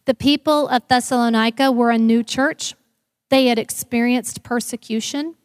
The 0.06 0.14
people 0.14 0.68
of 0.70 0.88
Thessalonica 0.88 1.72
were 1.72 1.92
a 1.92 1.98
new 1.98 2.24
church. 2.24 2.74
They 3.30 3.48
had 3.48 3.60
experienced 3.60 4.44
persecution. 4.44 5.36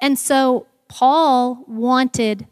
And 0.00 0.18
so 0.18 0.66
Paul 0.92 1.64
wanted 1.66 2.46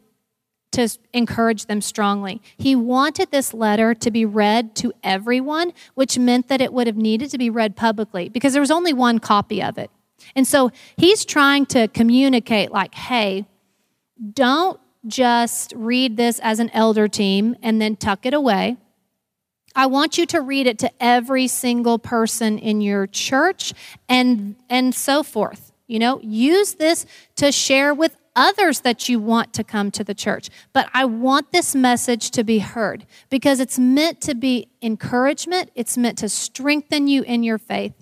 to 0.71 0.89
encourage 1.13 1.67
them 1.67 1.79
strongly. 1.79 2.41
He 2.57 2.75
wanted 2.75 3.29
this 3.29 3.53
letter 3.53 3.93
to 3.93 4.09
be 4.09 4.25
read 4.25 4.73
to 4.77 4.91
everyone, 5.03 5.73
which 5.93 6.17
meant 6.17 6.47
that 6.47 6.59
it 6.59 6.73
would 6.73 6.87
have 6.87 6.97
needed 6.97 7.29
to 7.29 7.37
be 7.37 7.51
read 7.51 7.75
publicly 7.75 8.29
because 8.29 8.53
there 8.53 8.61
was 8.61 8.71
only 8.71 8.93
one 8.93 9.19
copy 9.19 9.61
of 9.61 9.77
it. 9.77 9.91
And 10.35 10.47
so 10.47 10.71
he's 10.97 11.23
trying 11.23 11.67
to 11.67 11.87
communicate, 11.89 12.71
like, 12.71 12.95
hey, 12.95 13.45
don't 14.33 14.79
just 15.05 15.71
read 15.75 16.17
this 16.17 16.39
as 16.39 16.59
an 16.59 16.71
elder 16.71 17.07
team 17.07 17.55
and 17.61 17.79
then 17.79 17.95
tuck 17.95 18.25
it 18.25 18.33
away. 18.33 18.75
I 19.75 19.85
want 19.85 20.17
you 20.17 20.25
to 20.25 20.41
read 20.41 20.65
it 20.65 20.79
to 20.79 20.91
every 20.99 21.47
single 21.47 21.99
person 21.99 22.57
in 22.57 22.81
your 22.81 23.05
church 23.05 23.73
and 24.09 24.55
and 24.67 24.95
so 24.95 25.21
forth. 25.21 25.71
You 25.85 25.99
know, 25.99 26.19
use 26.21 26.75
this 26.75 27.05
to 27.35 27.51
share 27.51 27.93
with 27.93 28.15
others 28.35 28.81
that 28.81 29.09
you 29.09 29.19
want 29.19 29.53
to 29.53 29.63
come 29.63 29.91
to 29.91 30.03
the 30.03 30.13
church. 30.13 30.49
But 30.73 30.89
I 30.93 31.05
want 31.05 31.51
this 31.51 31.75
message 31.75 32.31
to 32.31 32.43
be 32.43 32.59
heard 32.59 33.05
because 33.29 33.59
it's 33.59 33.77
meant 33.77 34.21
to 34.21 34.35
be 34.35 34.69
encouragement, 34.81 35.71
it's 35.75 35.97
meant 35.97 36.17
to 36.19 36.29
strengthen 36.29 37.07
you 37.07 37.23
in 37.23 37.43
your 37.43 37.57
faith. 37.57 37.93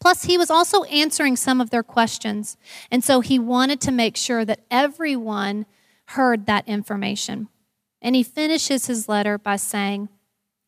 Plus, 0.00 0.24
he 0.24 0.38
was 0.38 0.50
also 0.50 0.84
answering 0.84 1.36
some 1.36 1.60
of 1.60 1.70
their 1.70 1.82
questions. 1.82 2.56
And 2.90 3.02
so 3.02 3.20
he 3.20 3.38
wanted 3.38 3.80
to 3.82 3.92
make 3.92 4.16
sure 4.16 4.44
that 4.44 4.60
everyone 4.70 5.66
heard 6.06 6.46
that 6.46 6.68
information. 6.68 7.48
And 8.00 8.14
he 8.14 8.22
finishes 8.22 8.86
his 8.86 9.08
letter 9.08 9.38
by 9.38 9.56
saying, 9.56 10.08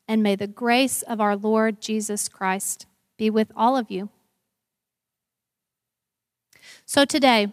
And 0.08 0.22
may 0.22 0.34
the 0.34 0.48
grace 0.48 1.02
of 1.02 1.20
our 1.20 1.36
Lord 1.36 1.80
Jesus 1.80 2.28
Christ 2.28 2.86
be 3.16 3.30
with 3.30 3.52
all 3.54 3.76
of 3.76 3.90
you. 3.90 4.08
So 6.84 7.04
today, 7.04 7.52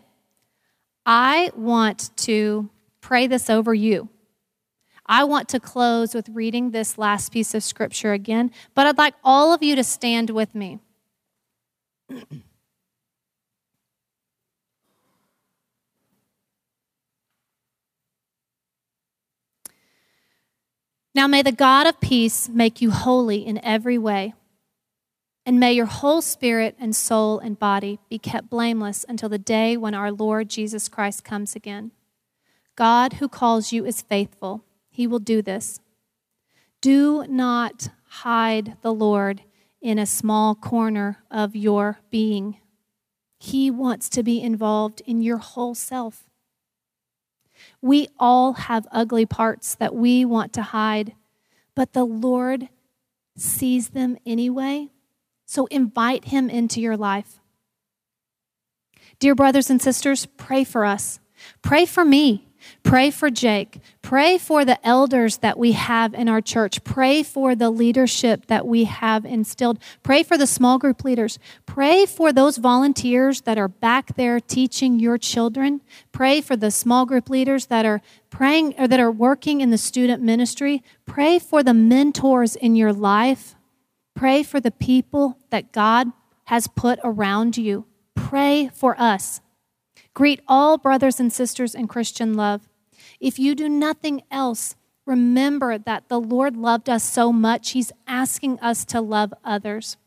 I 1.09 1.51
want 1.55 2.11
to 2.17 2.69
pray 2.99 3.27
this 3.27 3.49
over 3.49 3.73
you. 3.73 4.09
I 5.05 5.23
want 5.23 5.47
to 5.49 5.59
close 5.59 6.13
with 6.13 6.27
reading 6.27 6.71
this 6.71 6.97
last 6.97 7.31
piece 7.31 7.53
of 7.53 7.63
scripture 7.63 8.11
again, 8.11 8.51
but 8.75 8.85
I'd 8.85 8.97
like 8.97 9.13
all 9.23 9.53
of 9.53 9.63
you 9.63 9.77
to 9.77 9.85
stand 9.85 10.29
with 10.29 10.53
me. 10.53 10.79
Now 21.15 21.25
may 21.25 21.41
the 21.41 21.53
God 21.53 21.87
of 21.87 22.01
peace 22.01 22.49
make 22.49 22.81
you 22.81 22.91
holy 22.91 23.45
in 23.45 23.63
every 23.63 23.97
way, 23.97 24.33
and 25.47 25.61
may 25.61 25.71
your 25.71 25.85
whole 25.85 26.21
spirit 26.21 26.75
and 26.77 26.93
soul 26.93 27.39
and 27.39 27.57
body 27.57 27.99
be 28.09 28.19
kept 28.19 28.49
blameless 28.49 29.05
until 29.07 29.29
the 29.29 29.37
day 29.37 29.77
when 29.77 29.93
our 29.93 30.11
Lord 30.11 30.49
Jesus 30.49 30.89
Christ 30.89 31.23
comes 31.23 31.55
again. 31.55 31.91
God 32.75 33.13
who 33.13 33.29
calls 33.29 33.71
you 33.71 33.85
is 33.85 34.01
faithful. 34.01 34.65
He 34.89 35.07
will 35.07 35.19
do 35.19 35.41
this. 35.41 35.79
Do 36.81 37.25
not 37.29 37.87
hide 38.09 38.75
the 38.81 38.93
Lord 38.93 39.43
in 39.81 39.97
a 39.97 40.05
small 40.05 40.53
corner 40.53 41.23
of 41.31 41.55
your 41.55 41.99
being. 42.09 42.57
He 43.39 43.71
wants 43.71 44.09
to 44.09 44.23
be 44.23 44.41
involved 44.41 45.01
in 45.05 45.21
your 45.21 45.37
whole 45.37 45.75
self. 45.75 46.25
We 47.81 48.09
all 48.19 48.51
have 48.53 48.85
ugly 48.91 49.25
parts 49.25 49.75
that 49.75 49.95
we 49.95 50.25
want 50.25 50.51
to 50.53 50.61
hide, 50.61 51.13
but 51.73 51.93
the 51.93 52.03
Lord 52.03 52.67
sees 53.37 53.89
them 53.89 54.17
anyway. 54.25 54.89
So 55.47 55.65
invite 55.67 56.25
Him 56.25 56.49
into 56.49 56.79
your 56.79 56.97
life. 56.97 57.39
Dear 59.19 59.33
brothers 59.33 59.71
and 59.71 59.81
sisters, 59.81 60.27
pray 60.37 60.63
for 60.63 60.85
us. 60.85 61.19
Pray 61.63 61.85
for 61.85 62.05
me. 62.05 62.43
Pray 62.83 63.11
for 63.11 63.29
Jake. 63.29 63.79
Pray 64.01 64.37
for 64.37 64.65
the 64.65 64.85
elders 64.85 65.37
that 65.37 65.57
we 65.57 65.73
have 65.73 66.13
in 66.13 66.27
our 66.27 66.41
church. 66.41 66.83
Pray 66.83 67.23
for 67.23 67.55
the 67.55 67.69
leadership 67.69 68.47
that 68.47 68.65
we 68.65 68.85
have 68.85 69.25
instilled. 69.25 69.79
Pray 70.03 70.23
for 70.23 70.37
the 70.37 70.47
small 70.47 70.77
group 70.77 71.03
leaders. 71.03 71.39
Pray 71.65 72.05
for 72.05 72.33
those 72.33 72.57
volunteers 72.57 73.41
that 73.41 73.57
are 73.57 73.67
back 73.67 74.15
there 74.15 74.39
teaching 74.39 74.99
your 74.99 75.17
children. 75.17 75.81
Pray 76.11 76.41
for 76.41 76.55
the 76.55 76.71
small 76.71 77.05
group 77.05 77.29
leaders 77.29 77.67
that 77.67 77.85
are 77.85 78.01
praying 78.29 78.73
or 78.77 78.87
that 78.87 78.99
are 78.99 79.11
working 79.11 79.61
in 79.61 79.69
the 79.69 79.77
student 79.77 80.21
ministry. 80.21 80.83
Pray 81.05 81.39
for 81.39 81.63
the 81.63 81.73
mentors 81.73 82.55
in 82.55 82.75
your 82.75 82.93
life. 82.93 83.56
Pray 84.17 84.41
for 84.41 84.59
the 84.59 84.71
people 84.71 85.37
that 85.51 85.71
God 85.71 86.11
has 86.45 86.67
put 86.67 86.97
around 87.03 87.55
you. 87.55 87.85
Pray 88.15 88.67
for 88.73 88.99
us. 88.99 89.41
Greet 90.15 90.41
all 90.47 90.79
brothers 90.79 91.19
and 91.19 91.31
sisters 91.31 91.75
in 91.75 91.87
Christian 91.87 92.33
love. 92.33 92.67
If 93.19 93.37
you 93.37 93.53
do 93.53 93.69
nothing 93.69 94.23
else, 94.31 94.75
remember 95.05 95.77
that 95.77 96.09
the 96.09 96.19
Lord 96.19 96.57
loved 96.57 96.89
us 96.89 97.03
so 97.03 97.31
much, 97.31 97.71
He's 97.71 97.91
asking 98.07 98.59
us 98.59 98.85
to 98.85 99.01
love 99.01 99.35
others. 99.45 99.97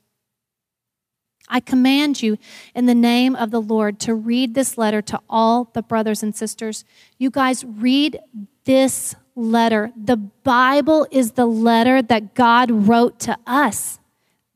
I 1.48 1.61
command 1.61 2.20
you 2.20 2.36
in 2.74 2.86
the 2.86 2.96
name 2.96 3.36
of 3.36 3.52
the 3.52 3.62
Lord 3.62 4.00
to 4.00 4.14
read 4.16 4.54
this 4.54 4.76
letter 4.76 5.02
to 5.02 5.20
all 5.30 5.70
the 5.72 5.82
brothers 5.82 6.20
and 6.20 6.34
sisters. 6.34 6.84
You 7.16 7.30
guys 7.30 7.64
read 7.64 8.18
this 8.64 9.14
letter. 9.36 9.92
The 9.96 10.16
Bible 10.16 11.06
is 11.12 11.32
the 11.32 11.46
letter 11.46 12.02
that 12.02 12.34
God 12.34 12.72
wrote 12.88 13.20
to 13.20 13.38
us. 13.46 13.99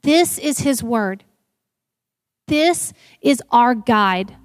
This 0.05 0.37
is 0.37 0.59
His 0.59 0.83
Word. 0.83 1.25
This 2.47 2.93
is 3.23 3.43
our 3.51 3.75
guide. 3.75 4.37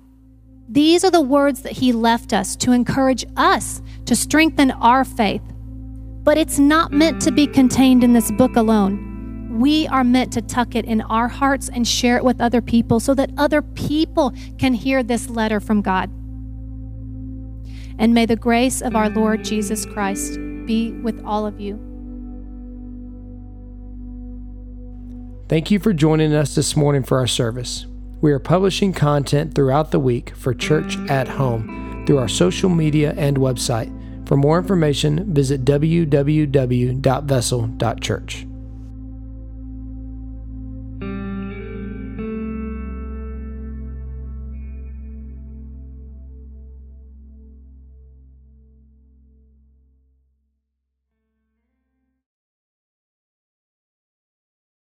These 0.70 1.03
are 1.03 1.12
the 1.12 1.20
words 1.20 1.64
that 1.64 1.74
He 1.74 1.91
left 1.91 2.32
us 2.32 2.55
to 2.57 2.72
encourage 2.72 3.26
us 3.36 3.82
to 4.05 4.16
strengthen 4.16 4.72
our 4.72 5.03
faith. 5.03 5.41
But 6.24 6.38
it's 6.38 6.60
not 6.60 6.93
meant 6.93 7.22
to 7.24 7.32
be 7.32 7.45
contained 7.45 8.05
in 8.05 8.14
this 8.14 8.32
book 8.32 8.55
alone. 8.55 9.60
We 9.60 9.86
are 9.88 10.05
meant 10.05 10.32
to 10.34 10.41
tuck 10.41 10.76
it 10.76 10.86
in 10.86 11.01
our 11.01 11.28
hearts 11.28 11.68
and 11.68 11.86
share 11.86 12.16
it 12.16 12.24
with 12.24 12.39
other 12.39 12.62
people 12.62 13.01
so 13.01 13.14
that 13.16 13.32
other 13.38 13.62
people 13.62 14.32
can 14.57 14.74
hear 14.74 15.03
this 15.03 15.30
letter 15.30 15.60
from 15.60 15.82
God. 15.82 16.10
And 17.99 18.14
may 18.14 18.26
the 18.26 18.38
grace 18.38 18.82
of 18.82 18.95
our 18.95 19.10
Lord 19.10 19.43
Jesus 19.43 19.86
Christ 19.86 20.36
be 20.66 20.93
with 20.93 21.22
all 21.26 21.45
of 21.45 21.60
you. 21.60 21.89
Thank 25.50 25.70
you 25.72 25.80
for 25.80 25.93
joining 25.93 26.36
us 26.36 26.54
this 26.54 26.76
morning 26.76 27.02
for 27.02 27.18
our 27.18 27.26
service. 27.26 27.88
We 28.22 28.32
are 28.32 28.38
publishing 28.38 28.93
content 28.93 29.56
throughout 29.56 29.89
the 29.89 30.00
week 30.00 30.36
for 30.36 30.54
Church 30.54 30.95
at 31.10 31.28
Home 31.28 32.04
through 32.06 32.20
our 32.20 32.28
social 32.28 32.70
media 32.70 33.16
and 33.18 33.36
website. 33.36 33.89
For 34.28 34.38
more 34.38 34.60
information, 34.60 35.34
visit 35.34 35.66
www.vessel.church. 35.66 38.49